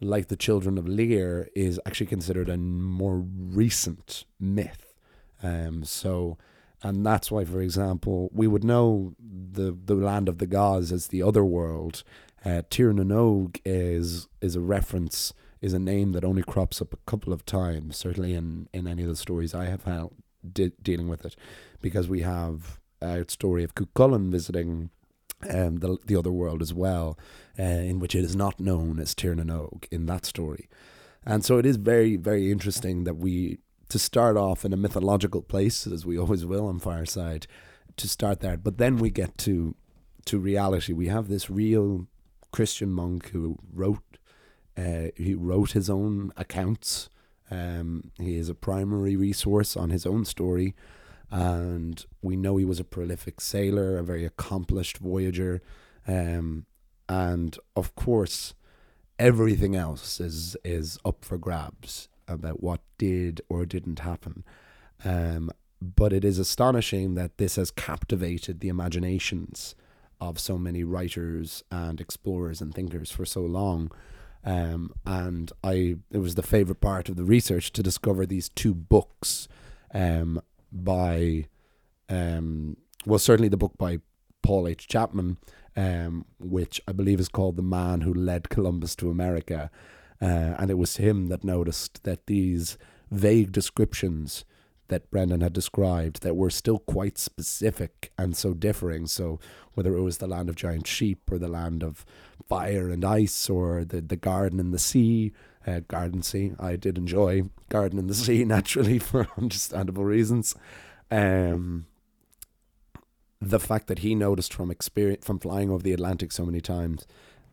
like 0.00 0.28
the 0.28 0.36
Children 0.36 0.78
of 0.78 0.88
Lear, 0.88 1.48
is 1.54 1.80
actually 1.86 2.06
considered 2.06 2.48
a 2.48 2.56
more 2.56 3.18
recent 3.18 4.24
myth. 4.40 4.94
Um, 5.42 5.84
so, 5.84 6.38
and 6.82 7.04
that's 7.04 7.30
why, 7.30 7.44
for 7.44 7.60
example, 7.60 8.30
we 8.32 8.46
would 8.46 8.64
know 8.64 9.14
the 9.20 9.76
the 9.84 9.94
land 9.94 10.28
of 10.28 10.38
the 10.38 10.46
gods 10.46 10.92
as 10.92 11.08
the 11.08 11.22
other 11.22 11.44
world. 11.44 12.02
Uh, 12.44 12.62
Tirnanog 12.70 13.60
is 13.64 14.28
is 14.40 14.54
a 14.54 14.60
reference, 14.60 15.32
is 15.60 15.72
a 15.72 15.78
name 15.78 16.12
that 16.12 16.24
only 16.24 16.42
crops 16.42 16.80
up 16.80 16.92
a 16.92 17.10
couple 17.10 17.32
of 17.32 17.44
times, 17.44 17.96
certainly 17.96 18.34
in 18.34 18.68
in 18.72 18.86
any 18.86 19.02
of 19.02 19.08
the 19.08 19.16
stories 19.16 19.54
I 19.54 19.66
have 19.66 19.84
had 19.84 20.08
de- 20.52 20.72
dealing 20.82 21.08
with 21.08 21.24
it, 21.24 21.36
because 21.82 22.08
we 22.08 22.20
have 22.22 22.78
a 23.00 23.24
story 23.28 23.64
of 23.64 23.74
Cuchulainn 23.74 24.30
visiting 24.30 24.90
um, 25.50 25.78
the 25.78 25.98
the 26.06 26.16
other 26.16 26.32
world 26.32 26.62
as 26.62 26.72
well, 26.72 27.18
uh, 27.58 27.62
in 27.62 27.98
which 27.98 28.14
it 28.14 28.24
is 28.24 28.36
not 28.36 28.60
known 28.60 29.00
as 29.00 29.14
Tirnanog 29.14 29.86
in 29.90 30.06
that 30.06 30.24
story, 30.24 30.68
and 31.26 31.44
so 31.44 31.58
it 31.58 31.66
is 31.66 31.76
very 31.76 32.16
very 32.16 32.52
interesting 32.52 33.04
that 33.04 33.16
we 33.16 33.58
to 33.88 33.98
start 33.98 34.36
off 34.36 34.64
in 34.64 34.72
a 34.72 34.76
mythological 34.76 35.42
place 35.42 35.86
as 35.86 36.04
we 36.04 36.18
always 36.18 36.44
will 36.44 36.66
on 36.66 36.78
Fireside, 36.78 37.46
to 37.96 38.08
start 38.08 38.40
there, 38.40 38.56
but 38.56 38.78
then 38.78 38.96
we 38.98 39.10
get 39.10 39.36
to 39.38 39.74
to 40.26 40.38
reality. 40.38 40.92
We 40.92 41.08
have 41.08 41.28
this 41.28 41.50
real 41.50 42.06
Christian 42.52 42.90
monk 42.90 43.30
who 43.30 43.58
wrote 43.72 44.18
uh, 44.76 45.08
he 45.16 45.34
wrote 45.34 45.72
his 45.72 45.90
own 45.90 46.32
accounts. 46.36 47.10
Um, 47.50 48.12
he 48.20 48.36
is 48.36 48.48
a 48.48 48.54
primary 48.54 49.16
resource 49.16 49.76
on 49.76 49.90
his 49.90 50.06
own 50.06 50.24
story, 50.24 50.76
and 51.30 52.04
we 52.22 52.36
know 52.36 52.58
he 52.58 52.64
was 52.64 52.78
a 52.78 52.84
prolific 52.84 53.40
sailor, 53.40 53.98
a 53.98 54.04
very 54.04 54.24
accomplished 54.24 54.98
voyager, 54.98 55.62
um, 56.06 56.66
and 57.08 57.58
of 57.74 57.94
course, 57.96 58.54
everything 59.18 59.74
else 59.74 60.20
is 60.20 60.56
is 60.64 60.98
up 61.04 61.24
for 61.24 61.38
grabs 61.38 62.08
about 62.28 62.62
what 62.62 62.80
did 62.98 63.40
or 63.48 63.66
didn't 63.66 64.00
happen. 64.00 64.44
Um, 65.04 65.50
but 65.80 66.12
it 66.12 66.24
is 66.24 66.38
astonishing 66.38 67.14
that 67.14 67.38
this 67.38 67.56
has 67.56 67.70
captivated 67.70 68.60
the 68.60 68.68
imaginations 68.68 69.74
of 70.20 70.38
so 70.38 70.58
many 70.58 70.84
writers 70.84 71.62
and 71.70 72.00
explorers 72.00 72.60
and 72.60 72.74
thinkers 72.74 73.10
for 73.10 73.24
so 73.24 73.42
long. 73.42 73.90
Um, 74.44 74.92
and 75.04 75.52
I, 75.62 75.96
it 76.10 76.18
was 76.18 76.34
the 76.34 76.42
favorite 76.42 76.80
part 76.80 77.08
of 77.08 77.16
the 77.16 77.24
research 77.24 77.72
to 77.72 77.82
discover 77.82 78.24
these 78.24 78.48
two 78.48 78.74
books 78.74 79.48
um, 79.92 80.40
by, 80.72 81.46
um, 82.08 82.76
well, 83.04 83.18
certainly 83.18 83.48
the 83.48 83.56
book 83.56 83.76
by 83.78 83.98
Paul 84.42 84.68
H. 84.68 84.88
Chapman, 84.88 85.38
um, 85.76 86.24
which 86.38 86.80
I 86.88 86.92
believe 86.92 87.20
is 87.20 87.28
called 87.28 87.56
The 87.56 87.62
Man 87.62 88.02
Who 88.02 88.14
Led 88.14 88.48
Columbus 88.48 88.96
to 88.96 89.10
America. 89.10 89.70
Uh, 90.20 90.54
and 90.58 90.70
it 90.70 90.78
was 90.78 90.96
him 90.96 91.28
that 91.28 91.44
noticed 91.44 92.02
that 92.04 92.26
these 92.26 92.78
vague 93.10 93.52
descriptions 93.52 94.44
that 94.88 95.10
Brendan 95.10 95.40
had 95.40 95.52
described 95.52 96.22
that 96.22 96.36
were 96.36 96.50
still 96.50 96.78
quite 96.78 97.18
specific 97.18 98.12
and 98.18 98.36
so 98.36 98.54
differing. 98.54 99.06
So 99.06 99.38
whether 99.74 99.96
it 99.96 100.02
was 100.02 100.18
the 100.18 100.26
land 100.26 100.48
of 100.48 100.56
giant 100.56 100.86
sheep 100.86 101.30
or 101.30 101.38
the 101.38 101.48
land 101.48 101.82
of 101.82 102.04
fire 102.48 102.90
and 102.90 103.04
ice 103.04 103.48
or 103.50 103.84
the, 103.84 104.00
the 104.00 104.16
garden 104.16 104.58
in 104.58 104.70
the 104.70 104.78
sea, 104.78 105.32
uh, 105.66 105.80
garden 105.88 106.22
sea, 106.22 106.52
I 106.58 106.76
did 106.76 106.96
enjoy 106.96 107.42
garden 107.68 107.98
in 107.98 108.06
the 108.06 108.14
sea 108.14 108.44
naturally 108.46 108.98
for 108.98 109.28
understandable 109.38 110.04
reasons. 110.04 110.54
Um, 111.10 111.86
the 113.40 113.60
fact 113.60 113.86
that 113.86 114.00
he 114.00 114.14
noticed 114.14 114.52
from 114.52 114.70
experience 114.70 115.24
from 115.24 115.38
flying 115.38 115.70
over 115.70 115.82
the 115.82 115.92
Atlantic 115.92 116.32
so 116.32 116.44
many 116.44 116.60
times 116.60 117.06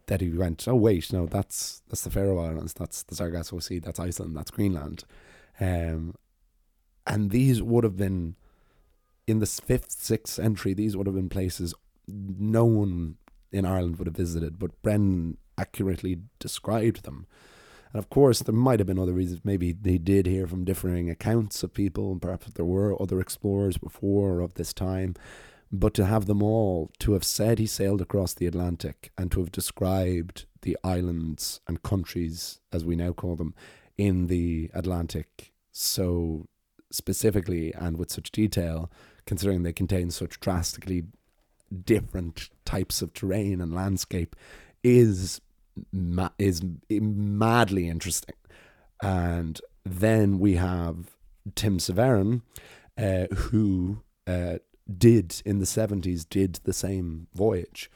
that 0.08 0.22
he 0.22 0.30
went, 0.30 0.68
oh 0.68 0.76
wait, 0.76 1.12
no, 1.12 1.26
that's 1.26 1.82
that's 1.90 2.04
the 2.04 2.10
Faroe 2.10 2.40
Islands, 2.40 2.74
that's 2.74 3.04
the 3.04 3.16
Sargasso 3.16 3.60
Sea, 3.60 3.80
that's 3.80 4.00
Iceland, 4.00 4.36
that's 4.36 4.52
Greenland, 4.52 5.04
um, 5.60 6.16
and 7.06 7.32
these 7.32 7.62
would 7.62 7.84
have 7.84 7.98
been 7.98 8.36
in 9.28 9.40
the 9.40 9.46
fifth, 9.46 9.92
sixth 9.92 10.34
century. 10.34 10.74
These 10.74 10.96
would 10.96 11.08
have 11.08 11.16
been 11.16 11.30
places 11.30 11.74
no 12.08 12.66
one 12.66 13.16
in 13.52 13.66
Ireland 13.66 13.98
would 13.98 14.08
have 14.08 14.16
visited, 14.16 14.60
but 14.60 14.82
Brendan 14.82 15.38
accurately 15.58 16.20
described 16.40 17.04
them. 17.04 17.26
And 17.94 18.00
of 18.00 18.10
course, 18.10 18.40
there 18.40 18.54
might 18.54 18.80
have 18.80 18.88
been 18.88 19.00
other 19.00 19.14
reasons. 19.14 19.42
Maybe 19.44 19.72
they 19.72 19.98
did 19.98 20.26
hear 20.26 20.48
from 20.48 20.66
differing 20.66 21.10
accounts 21.10 21.64
of 21.64 21.74
people, 21.74 22.12
and 22.12 22.22
perhaps 22.22 22.48
there 22.48 22.66
were 22.66 23.02
other 23.02 23.20
explorers 23.20 23.78
before 23.78 24.42
of 24.42 24.56
this 24.56 24.74
time. 24.74 25.16
But 25.72 25.94
to 25.96 26.06
have 26.06 26.26
them 26.26 26.44
all, 26.44 26.92
to 27.00 27.14
have 27.14 27.24
said 27.24 27.58
he 27.58 27.66
sailed 27.66 28.02
across 28.02 28.34
the 28.34 28.46
Atlantic 28.46 29.12
and 29.18 29.32
to 29.32 29.40
have 29.40 29.52
described 29.52 30.46
the 30.62 30.78
islands 30.84 31.62
and 31.68 31.82
countries, 31.82 32.60
as 32.72 32.86
we 32.86 32.96
now 32.96 33.14
call 33.14 33.36
them, 33.36 33.56
in 33.98 34.28
the 34.28 34.70
Atlantic 34.74 35.54
so 35.72 36.48
specifically 36.96 37.74
and 37.74 37.98
with 37.98 38.10
such 38.10 38.32
detail, 38.32 38.90
considering 39.26 39.64
they 39.64 39.74
contain 39.74 40.12
such 40.12 40.40
drastically 40.40 41.04
different 41.84 42.50
types 42.64 43.02
of 43.02 43.14
terrain 43.14 43.62
and 43.62 43.74
landscape, 43.74 44.36
is 44.84 45.42
ma- 45.92 46.30
is 46.38 46.62
madly 46.90 47.90
interesting. 47.90 48.36
And 49.02 49.60
then 49.84 50.40
we 50.40 50.56
have 50.56 51.18
Tim 51.54 51.80
Severin, 51.80 52.42
uh, 52.98 53.28
who 53.36 54.02
uh, 54.26 54.58
did 54.98 55.42
in 55.46 55.60
the 55.60 55.66
seventies 55.66 56.26
did 56.26 56.60
the 56.64 56.74
same 56.74 57.28
voyage, 57.34 57.92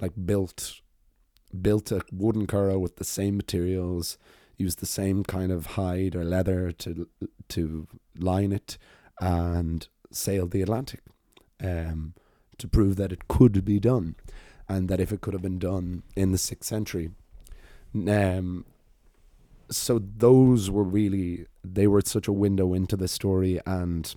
like 0.00 0.12
built 0.24 0.80
built 1.60 1.90
a 1.90 2.02
wooden 2.12 2.46
curragh 2.46 2.80
with 2.80 2.96
the 2.96 3.04
same 3.04 3.36
materials, 3.36 4.18
used 4.56 4.80
the 4.80 4.86
same 4.86 5.24
kind 5.24 5.50
of 5.50 5.66
hide 5.66 6.14
or 6.14 6.24
leather 6.24 6.70
to 6.72 7.08
to 7.50 7.86
line 8.18 8.52
it, 8.52 8.78
and 9.20 9.88
sailed 10.10 10.50
the 10.50 10.62
Atlantic, 10.62 11.00
um, 11.62 12.14
to 12.58 12.68
prove 12.68 12.96
that 12.96 13.12
it 13.12 13.28
could 13.28 13.64
be 13.64 13.78
done, 13.78 14.16
and 14.68 14.88
that 14.88 15.00
if 15.00 15.12
it 15.12 15.20
could 15.20 15.34
have 15.34 15.42
been 15.42 15.58
done 15.58 16.02
in 16.16 16.32
the 16.32 16.38
sixth 16.38 16.68
century, 16.68 17.10
um, 18.08 18.64
so 19.70 19.98
those 19.98 20.70
were 20.70 20.82
really 20.82 21.46
they 21.62 21.86
were 21.86 22.00
such 22.00 22.26
a 22.26 22.32
window 22.32 22.74
into 22.74 22.96
the 22.96 23.08
story 23.08 23.60
and 23.66 24.16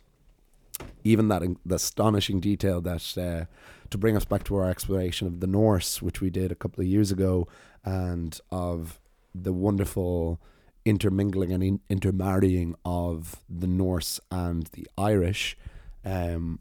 even 1.03 1.27
that 1.27 1.43
the 1.65 1.75
astonishing 1.75 2.39
detail 2.39 2.81
that 2.81 3.17
uh, 3.17 3.45
to 3.89 3.97
bring 3.97 4.17
us 4.17 4.25
back 4.25 4.43
to 4.45 4.55
our 4.55 4.69
exploration 4.69 5.27
of 5.27 5.39
the 5.39 5.47
Norse, 5.47 6.01
which 6.01 6.21
we 6.21 6.29
did 6.29 6.51
a 6.51 6.55
couple 6.55 6.81
of 6.81 6.87
years 6.87 7.11
ago, 7.11 7.47
and 7.83 8.39
of 8.51 8.99
the 9.35 9.53
wonderful 9.53 10.39
intermingling 10.85 11.51
and 11.51 11.63
in- 11.63 11.79
intermarrying 11.89 12.75
of 12.83 13.37
the 13.49 13.67
Norse 13.67 14.19
and 14.31 14.67
the 14.67 14.87
Irish. 14.97 15.57
Um, 16.05 16.59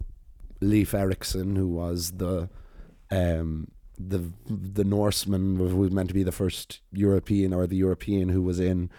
Leif 0.60 0.94
Erikson, 0.94 1.56
who 1.56 1.68
was 1.68 2.12
the 2.12 2.48
um, 3.10 3.68
the 3.98 4.32
the 4.46 4.84
Norseman 4.84 5.56
who 5.56 5.76
was 5.76 5.90
meant 5.90 6.08
to 6.08 6.14
be 6.14 6.22
the 6.22 6.32
first 6.32 6.80
European 6.92 7.52
or 7.52 7.66
the 7.66 7.76
European 7.76 8.28
who 8.28 8.42
was 8.42 8.60
in 8.60 8.90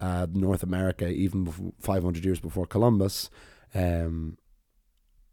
uh, 0.00 0.26
North 0.32 0.62
America 0.62 1.08
even 1.08 1.72
500 1.80 2.24
years 2.24 2.40
before 2.40 2.66
Columbus. 2.66 3.30
Um, 3.74 4.36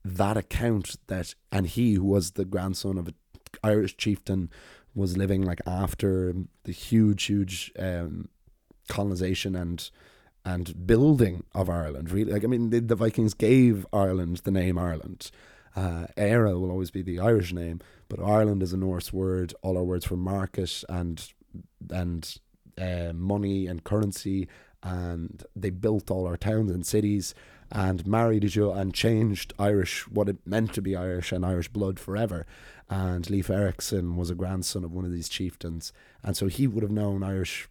that 0.06 0.38
account 0.38 0.96
that 1.08 1.36
and 1.52 1.68
he 1.68 1.94
who 1.94 2.06
was 2.06 2.32
the 2.32 2.46
grandson 2.46 2.98
of 2.98 3.08
an 3.10 3.16
Irish 3.64 3.98
chieftain 3.98 4.50
was 4.96 5.18
living 5.18 5.42
like 5.42 5.60
after 5.68 6.34
the 6.64 6.72
huge 6.72 7.24
huge 7.26 7.72
um, 7.78 8.30
colonization 8.90 9.56
and 9.56 9.90
and 10.46 10.88
building 10.88 11.44
of 11.54 11.70
Ireland 11.70 12.12
really 12.12 12.32
like 12.32 12.44
I 12.44 12.48
mean 12.48 12.70
the, 12.70 12.80
the 12.80 12.96
Vikings 12.96 13.34
gave 13.34 13.86
Ireland 13.94 14.38
the 14.38 14.52
name 14.52 14.78
Ireland 14.78 15.32
uh, 15.76 16.08
Éire 16.18 16.60
will 16.60 16.72
always 16.72 16.92
be 16.92 17.02
the 17.02 17.20
Irish 17.20 17.54
name 17.54 17.80
but 18.10 18.20
Ireland 18.20 18.64
is 18.64 18.74
a 18.74 18.78
Norse 18.78 19.14
word 19.14 19.54
all 19.62 19.78
our 19.78 19.84
words 19.84 20.06
for 20.06 20.18
market 20.18 20.84
and 20.90 21.32
and 21.90 22.38
uh, 22.78 23.14
money 23.14 23.68
and 23.68 23.84
currency 23.84 24.48
and 24.82 25.44
they 25.56 25.70
built 25.70 26.10
all 26.10 26.26
our 26.26 26.38
towns 26.38 26.72
and 26.72 26.86
cities 26.86 27.34
and 27.72 28.08
married 28.08 28.44
each 28.44 28.58
other 28.58 28.80
and 28.80 28.94
changed 28.94 29.54
Irish, 29.60 30.08
what 30.08 30.30
it 30.30 30.38
meant 30.46 30.74
to 30.74 30.82
be 30.82 30.96
Irish 30.96 31.32
and 31.32 31.46
Irish 31.46 31.68
blood 31.68 32.00
forever. 32.00 32.46
And 32.90 33.30
Leif 33.30 33.50
Erikson 33.50 34.16
was 34.16 34.30
a 34.30 34.36
grandson 34.36 34.84
of 34.84 34.92
one 34.92 35.06
of 35.06 35.12
these 35.12 35.30
chieftains. 35.30 35.94
And 36.24 36.36
so 36.36 36.48
he 36.48 36.66
would 36.66 36.82
have 36.82 36.92
known 36.92 37.22
Irish 37.22 37.70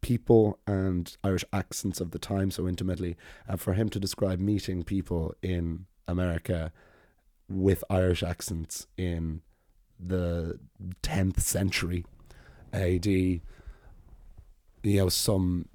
people 0.00 0.58
and 0.66 1.16
Irish 1.22 1.44
accents 1.52 2.00
of 2.00 2.10
the 2.10 2.18
time 2.18 2.50
so 2.50 2.66
intimately. 2.68 3.16
And 3.46 3.60
for 3.60 3.74
him 3.74 3.88
to 3.90 4.00
describe 4.00 4.40
meeting 4.40 4.82
people 4.82 5.34
in 5.42 5.86
America 6.08 6.72
with 7.48 7.84
Irish 7.90 8.22
accents 8.22 8.86
in 8.96 9.42
the 9.98 10.58
10th 11.02 11.40
century 11.40 12.04
AD, 12.72 13.06
you 13.06 13.40
know, 14.84 15.08
some 15.08 15.68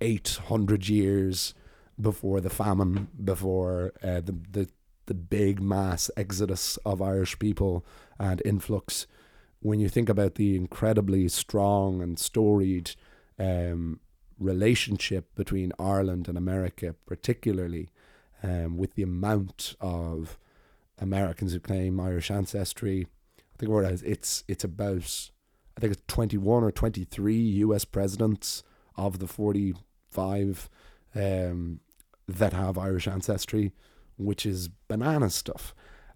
800 0.00 0.88
years 0.88 1.54
before 2.00 2.40
the 2.40 2.50
famine, 2.50 3.08
before 3.22 3.92
uh, 4.02 4.20
the, 4.20 4.34
the 4.50 4.68
the 5.06 5.14
big 5.14 5.60
mass 5.60 6.10
exodus 6.16 6.78
of 6.84 7.02
Irish 7.02 7.38
people 7.38 7.84
and 8.18 8.40
influx. 8.44 9.06
When 9.60 9.80
you 9.80 9.88
think 9.88 10.08
about 10.08 10.34
the 10.36 10.56
incredibly 10.56 11.28
strong 11.28 12.02
and 12.02 12.18
storied 12.18 12.92
um, 13.38 14.00
relationship 14.38 15.34
between 15.34 15.72
Ireland 15.78 16.28
and 16.28 16.36
America, 16.36 16.94
particularly 17.06 17.90
um, 18.42 18.76
with 18.76 18.94
the 18.94 19.02
amount 19.02 19.74
of 19.80 20.38
Americans 20.98 21.52
who 21.52 21.60
claim 21.60 22.00
Irish 22.00 22.30
ancestry, 22.30 23.06
I 23.38 23.58
think 23.58 24.02
it's 24.04 24.44
it's 24.48 24.64
about 24.64 25.30
I 25.76 25.80
think 25.80 25.92
it's 25.92 26.02
twenty 26.06 26.38
one 26.38 26.64
or 26.64 26.72
twenty 26.72 27.04
three 27.04 27.36
U.S. 27.36 27.84
presidents 27.84 28.62
of 28.96 29.18
the 29.18 29.28
forty 29.28 29.74
five 30.10 30.68
um, 31.14 31.80
that 32.28 32.52
have 32.52 32.78
Irish 32.78 33.08
ancestry, 33.08 33.72
which 34.16 34.46
is 34.46 34.68
banana 34.88 35.30
stuff. 35.30 35.74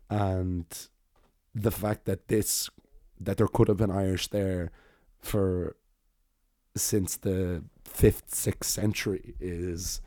And 0.09 0.67
the 1.55 1.71
fact 1.71 2.05
that 2.05 2.29
this, 2.29 2.71
that 3.21 3.39
there 3.39 3.49
could 3.49 3.69
have 3.69 3.79
been 3.79 3.91
Irish 3.91 4.29
there 4.29 4.71
for 5.21 5.77
since 6.77 7.17
the 7.17 7.63
fifth, 7.85 8.35
sixth 8.35 8.71
century 8.71 9.35
is 9.41 10.01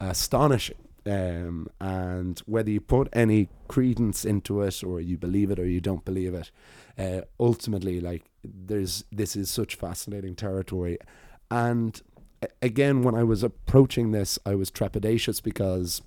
astonishing. 0.00 0.78
Um, 1.06 1.68
and 1.80 2.40
whether 2.46 2.70
you 2.70 2.80
put 2.80 3.08
any 3.12 3.48
credence 3.68 4.24
into 4.24 4.62
it 4.62 4.82
or 4.82 5.00
you 5.00 5.16
believe 5.16 5.50
it 5.50 5.58
or 5.58 5.66
you 5.66 5.80
don't 5.80 6.04
believe 6.04 6.34
it, 6.34 6.50
uh, 6.98 7.22
ultimately, 7.38 8.00
like 8.00 8.24
there's 8.44 9.04
this 9.12 9.36
is 9.36 9.50
such 9.50 9.76
fascinating 9.76 10.34
territory, 10.34 10.98
and 11.50 12.02
again, 12.60 13.02
when 13.02 13.14
I 13.14 13.22
was 13.22 13.42
approaching 13.42 14.12
this, 14.12 14.38
I 14.44 14.54
was 14.54 14.70
trepidatious 14.70 15.42
because 15.42 16.02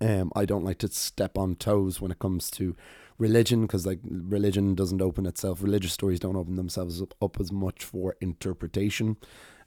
Um, 0.00 0.30
I 0.36 0.44
don't 0.46 0.64
like 0.64 0.78
to 0.86 0.88
step 0.88 1.36
on 1.36 1.56
toes 1.56 2.00
when 2.00 2.12
it 2.12 2.18
comes 2.20 2.50
to 2.52 2.76
religion 3.20 3.62
because 3.62 3.86
like 3.86 4.00
religion 4.02 4.74
doesn't 4.74 5.02
open 5.02 5.26
itself. 5.26 5.62
Religious 5.62 5.92
stories 5.92 6.18
don't 6.18 6.36
open 6.36 6.56
themselves 6.56 7.00
up, 7.00 7.14
up 7.22 7.38
as 7.38 7.52
much 7.52 7.84
for 7.84 8.16
interpretation. 8.20 9.16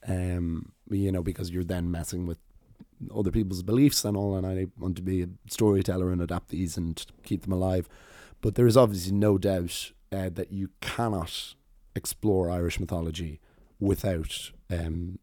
Um, 0.05 0.73
you 0.89 1.11
know, 1.11 1.23
because 1.23 1.51
you're 1.51 1.63
then 1.63 1.89
messing 1.89 2.25
with 2.25 2.39
other 3.15 3.31
people's 3.31 3.63
beliefs 3.63 4.03
and 4.03 4.17
all, 4.17 4.35
and 4.35 4.45
I 4.45 4.67
want 4.77 4.97
to 4.97 5.01
be 5.01 5.21
a 5.21 5.29
storyteller 5.47 6.11
and 6.11 6.21
adapt 6.21 6.49
these 6.49 6.75
and 6.75 7.05
keep 7.23 7.43
them 7.43 7.53
alive. 7.53 7.87
But 8.41 8.55
there 8.55 8.67
is 8.67 8.75
obviously 8.75 9.13
no 9.13 9.37
doubt 9.37 9.91
uh, 10.11 10.29
that 10.33 10.51
you 10.51 10.69
cannot 10.81 11.53
explore 11.95 12.49
Irish 12.49 12.79
mythology 12.79 13.39
without 13.79 14.51
um, 14.69 15.19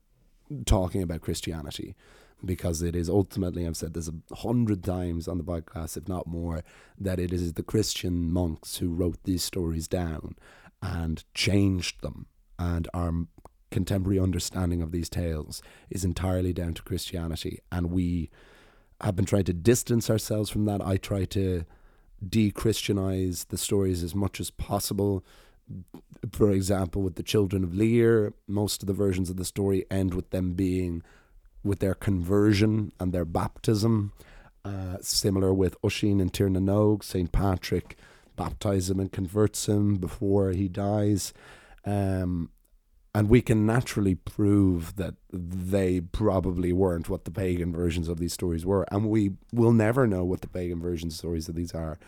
talking 0.64 1.03
about 1.03 1.21
Christianity 1.21 1.95
because 2.44 2.83
it 2.83 2.96
is 2.96 3.09
ultimately, 3.09 3.66
I've 3.66 3.76
said 3.76 3.94
this 3.94 4.09
a 4.09 4.35
hundred 4.35 4.83
times 4.85 5.29
on 5.29 5.38
the 5.38 5.44
podcast, 5.44 5.96
if 5.96 6.09
not 6.09 6.26
more, 6.26 6.62
that 6.98 7.18
it 7.18 7.33
is 7.33 7.53
the 7.53 7.62
Christian 7.62 8.31
monks 8.33 8.79
who 8.79 8.88
wrote 8.88 9.18
these 9.24 9.44
stories 9.44 9.88
down 9.88 10.37
and 10.83 11.24
changed 11.35 12.03
them. 12.03 12.26
And 12.59 12.88
our 12.92 13.12
contemporary 13.70 14.18
understanding 14.18 14.83
of 14.83 14.92
these 14.92 15.09
tales 15.09 15.62
is 15.90 16.05
entirely 16.05 16.53
down 16.53 16.74
to 16.74 16.83
Christianity. 16.83 17.61
And 17.70 17.90
we 17.90 18.31
have 19.00 19.16
been 19.16 19.24
trying 19.24 19.44
to 19.44 19.53
distance 19.53 20.11
ourselves 20.11 20.50
from 20.50 20.64
that. 20.66 20.85
I 20.85 20.96
try 20.96 21.24
to 21.26 21.64
de 22.26 22.50
Christianize 22.50 23.44
the 23.44 23.59
stories 23.59 24.03
as 24.03 24.14
much 24.14 24.40
as 24.40 24.50
possible. 24.50 25.24
For 26.33 26.50
example, 26.50 27.03
with 27.03 27.14
the 27.14 27.22
children 27.22 27.64
of 27.64 27.74
Lear, 27.74 28.35
most 28.46 28.83
of 28.83 28.87
the 28.87 28.92
versions 28.92 29.31
of 29.31 29.37
the 29.37 29.44
story 29.44 29.87
end 29.90 30.14
with 30.14 30.31
them 30.31 30.53
being 30.53 31.03
with 31.62 31.81
their 31.81 31.94
conversion 31.94 32.92
and 32.99 33.12
their 33.12 33.25
baptism. 33.25 34.12
Uh, 34.64 34.99
similar 35.01 35.55
with 35.55 35.77
Oisin 35.85 36.20
and 36.20 36.33
Tir 36.33 36.49
na 36.49 36.61
nÓg, 36.61 37.03
St. 37.03 37.33
Patrick 37.33 37.96
baptizes 38.37 38.90
him 38.90 39.01
and 39.01 39.12
converts 39.12 39.68
him 39.68 39.96
before 39.96 40.51
he 40.51 40.68
dies. 40.68 41.33
Um, 41.85 42.51
and 43.14 43.29
we 43.29 43.42
can 43.42 43.66
naturally 43.66 44.14
prove 44.14 44.96
that 44.96 45.14
they 45.33 46.01
probably 46.01 46.73
weren't 46.73 47.09
what 47.09 47.25
the 47.25 47.31
pagan 47.31 47.73
versions 47.73 48.09
of 48.09 48.18
these 48.18 48.33
stories 48.33 48.64
were. 48.64 48.87
And 48.92 49.09
we 49.09 49.33
will 49.53 49.73
never 49.73 50.07
know 50.07 50.25
what 50.25 50.42
the 50.42 50.49
pagan 50.49 50.81
version 50.81 51.11
stories 51.11 51.49
of 51.49 51.57
these 51.57 51.75
are. 51.75 51.99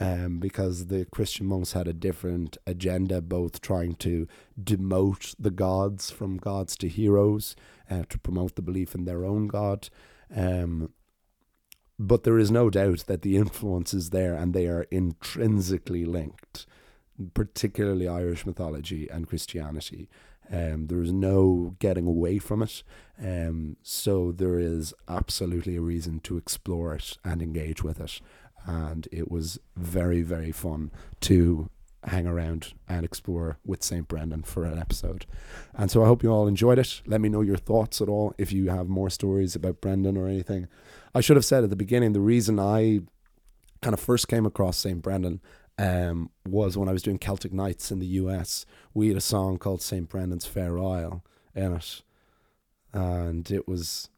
Um, 0.00 0.38
because 0.38 0.86
the 0.86 1.06
Christian 1.06 1.46
monks 1.46 1.72
had 1.72 1.88
a 1.88 1.92
different 1.92 2.56
agenda, 2.68 3.20
both 3.20 3.60
trying 3.60 3.96
to 3.96 4.28
demote 4.62 5.34
the 5.40 5.50
gods 5.50 6.08
from 6.10 6.36
gods 6.36 6.76
to 6.76 6.88
heroes, 6.88 7.56
uh, 7.90 8.04
to 8.08 8.18
promote 8.18 8.54
the 8.54 8.62
belief 8.62 8.94
in 8.94 9.06
their 9.06 9.24
own 9.24 9.48
God. 9.48 9.88
Um, 10.34 10.90
but 11.98 12.22
there 12.22 12.38
is 12.38 12.50
no 12.50 12.70
doubt 12.70 13.04
that 13.06 13.22
the 13.22 13.36
influence 13.36 13.92
is 13.92 14.10
there 14.10 14.34
and 14.34 14.54
they 14.54 14.66
are 14.66 14.86
intrinsically 14.90 16.04
linked, 16.04 16.66
particularly 17.34 18.06
Irish 18.06 18.46
mythology 18.46 19.08
and 19.08 19.26
Christianity. 19.26 20.08
Um, 20.50 20.86
there 20.86 21.02
is 21.02 21.12
no 21.12 21.74
getting 21.78 22.06
away 22.06 22.38
from 22.38 22.62
it. 22.62 22.82
Um, 23.20 23.76
so 23.82 24.32
there 24.32 24.58
is 24.58 24.94
absolutely 25.08 25.76
a 25.76 25.80
reason 25.80 26.20
to 26.20 26.38
explore 26.38 26.94
it 26.94 27.18
and 27.24 27.42
engage 27.42 27.82
with 27.82 28.00
it. 28.00 28.20
And 28.66 29.08
it 29.10 29.30
was 29.30 29.58
very, 29.76 30.22
very 30.22 30.52
fun 30.52 30.90
to 31.20 31.70
hang 32.04 32.26
around 32.26 32.74
and 32.88 33.04
explore 33.04 33.58
with 33.64 33.82
St. 33.82 34.06
Brendan 34.06 34.42
for 34.42 34.64
an 34.64 34.78
episode. 34.78 35.26
And 35.74 35.90
so 35.90 36.02
I 36.02 36.06
hope 36.06 36.22
you 36.22 36.30
all 36.30 36.46
enjoyed 36.46 36.78
it. 36.78 37.02
Let 37.06 37.20
me 37.20 37.28
know 37.28 37.40
your 37.40 37.56
thoughts 37.56 38.00
at 38.00 38.08
all 38.08 38.34
if 38.38 38.52
you 38.52 38.68
have 38.68 38.88
more 38.88 39.10
stories 39.10 39.56
about 39.56 39.80
Brendan 39.80 40.16
or 40.16 40.28
anything. 40.28 40.68
I 41.14 41.20
should 41.20 41.36
have 41.36 41.44
said 41.44 41.64
at 41.64 41.70
the 41.70 41.76
beginning 41.76 42.12
the 42.12 42.20
reason 42.20 42.58
I 42.58 43.00
kind 43.82 43.94
of 43.94 44.00
first 44.00 44.28
came 44.28 44.46
across 44.46 44.76
St. 44.76 45.02
Brendan 45.02 45.40
um, 45.78 46.30
was 46.46 46.76
when 46.76 46.88
I 46.88 46.92
was 46.92 47.02
doing 47.02 47.18
Celtic 47.18 47.52
Nights 47.52 47.90
in 47.90 47.98
the 47.98 48.06
US. 48.06 48.66
We 48.94 49.08
had 49.08 49.16
a 49.16 49.22
song 49.22 49.58
called 49.58 49.82
St. 49.82 50.08
Brendan's 50.08 50.46
Fair 50.46 50.78
Isle 50.78 51.24
in 51.54 51.74
it. 51.74 52.02
And 52.92 53.50
it 53.50 53.68
was 53.68 54.08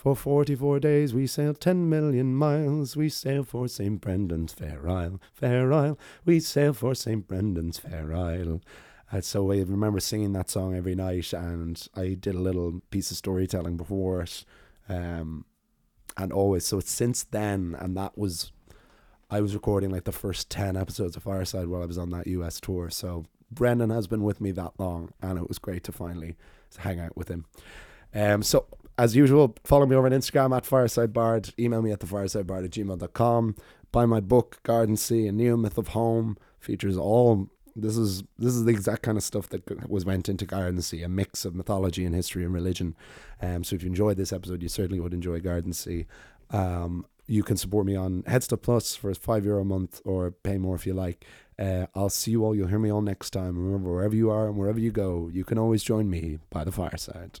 for 0.00 0.16
44 0.16 0.80
days 0.80 1.12
we 1.12 1.26
sailed 1.26 1.60
10 1.60 1.90
million 1.90 2.34
miles. 2.34 2.96
We 2.96 3.10
sailed 3.10 3.48
for 3.48 3.68
St. 3.68 4.00
Brendan's 4.00 4.54
Fair 4.54 4.88
Isle, 4.88 5.20
Fair 5.30 5.70
Isle. 5.74 5.98
We 6.24 6.40
sailed 6.40 6.78
for 6.78 6.94
St. 6.94 7.28
Brendan's 7.28 7.78
Fair 7.78 8.14
Isle. 8.14 8.62
And 9.12 9.22
so 9.22 9.52
I 9.52 9.56
remember 9.56 10.00
singing 10.00 10.32
that 10.32 10.48
song 10.48 10.74
every 10.74 10.94
night, 10.94 11.34
and 11.34 11.86
I 11.94 12.14
did 12.14 12.34
a 12.34 12.40
little 12.40 12.80
piece 12.90 13.10
of 13.10 13.18
storytelling 13.18 13.76
before 13.76 14.22
it. 14.22 14.46
Um, 14.88 15.44
and 16.16 16.32
always, 16.32 16.66
so 16.66 16.78
it's 16.78 16.90
since 16.90 17.24
then, 17.24 17.76
and 17.78 17.94
that 17.98 18.16
was, 18.16 18.52
I 19.28 19.42
was 19.42 19.52
recording 19.52 19.90
like 19.90 20.04
the 20.04 20.12
first 20.12 20.48
10 20.48 20.78
episodes 20.78 21.14
of 21.14 21.24
Fireside 21.24 21.66
while 21.66 21.82
I 21.82 21.86
was 21.86 21.98
on 21.98 22.08
that 22.10 22.26
US 22.26 22.58
tour. 22.58 22.88
So 22.88 23.26
Brendan 23.50 23.90
has 23.90 24.06
been 24.06 24.22
with 24.22 24.40
me 24.40 24.50
that 24.52 24.72
long, 24.78 25.10
and 25.20 25.38
it 25.38 25.46
was 25.46 25.58
great 25.58 25.84
to 25.84 25.92
finally 25.92 26.36
hang 26.78 26.98
out 26.98 27.18
with 27.18 27.28
him. 27.28 27.44
Um, 28.14 28.42
so 28.42 28.66
as 29.00 29.16
usual, 29.16 29.56
follow 29.64 29.86
me 29.86 29.96
over 29.96 30.06
on 30.06 30.12
Instagram 30.12 30.54
at 30.54 30.66
Fireside 30.66 31.12
Bard. 31.14 31.54
Email 31.58 31.80
me 31.80 31.90
at 31.90 32.00
thefiresidebard 32.00 32.66
at 32.66 32.70
gmail.com. 32.70 33.56
Buy 33.92 34.04
my 34.04 34.20
book, 34.20 34.60
Gardensea, 34.62 35.30
A 35.30 35.32
Neo 35.32 35.56
Myth 35.56 35.78
of 35.78 35.88
Home. 35.88 36.36
Features 36.58 36.98
all 36.98 37.48
this 37.74 37.96
is 37.96 38.22
this 38.38 38.54
is 38.54 38.64
the 38.64 38.72
exact 38.72 39.02
kind 39.02 39.16
of 39.16 39.24
stuff 39.24 39.48
that 39.48 39.88
was 39.88 40.04
went 40.04 40.28
into 40.28 40.44
Gardensea, 40.44 41.06
a 41.06 41.08
mix 41.08 41.46
of 41.46 41.54
mythology 41.54 42.04
and 42.04 42.14
history 42.14 42.44
and 42.44 42.52
religion. 42.52 42.94
Um, 43.40 43.64
so 43.64 43.74
if 43.74 43.82
you 43.82 43.88
enjoyed 43.88 44.18
this 44.18 44.34
episode, 44.34 44.62
you 44.62 44.68
certainly 44.68 45.00
would 45.00 45.14
enjoy 45.14 45.40
Gardensea. 45.40 46.04
Um, 46.50 47.06
you 47.26 47.42
can 47.42 47.56
support 47.56 47.86
me 47.86 47.96
on 47.96 48.22
Headstuff 48.24 48.60
Plus 48.60 48.96
for 48.96 49.14
five 49.14 49.46
euro 49.46 49.62
a 49.62 49.64
month, 49.64 50.02
or 50.04 50.32
pay 50.32 50.58
more 50.58 50.74
if 50.74 50.86
you 50.86 50.92
like. 50.92 51.24
Uh, 51.58 51.86
I'll 51.94 52.10
see 52.10 52.32
you 52.32 52.44
all. 52.44 52.54
You'll 52.54 52.68
hear 52.68 52.78
me 52.78 52.92
all 52.92 53.02
next 53.02 53.30
time. 53.30 53.56
Remember, 53.56 53.94
wherever 53.94 54.14
you 54.14 54.30
are 54.30 54.48
and 54.48 54.58
wherever 54.58 54.80
you 54.80 54.90
go, 54.90 55.30
you 55.32 55.44
can 55.44 55.56
always 55.56 55.82
join 55.82 56.10
me 56.10 56.38
by 56.50 56.64
the 56.64 56.72
fireside. 56.72 57.40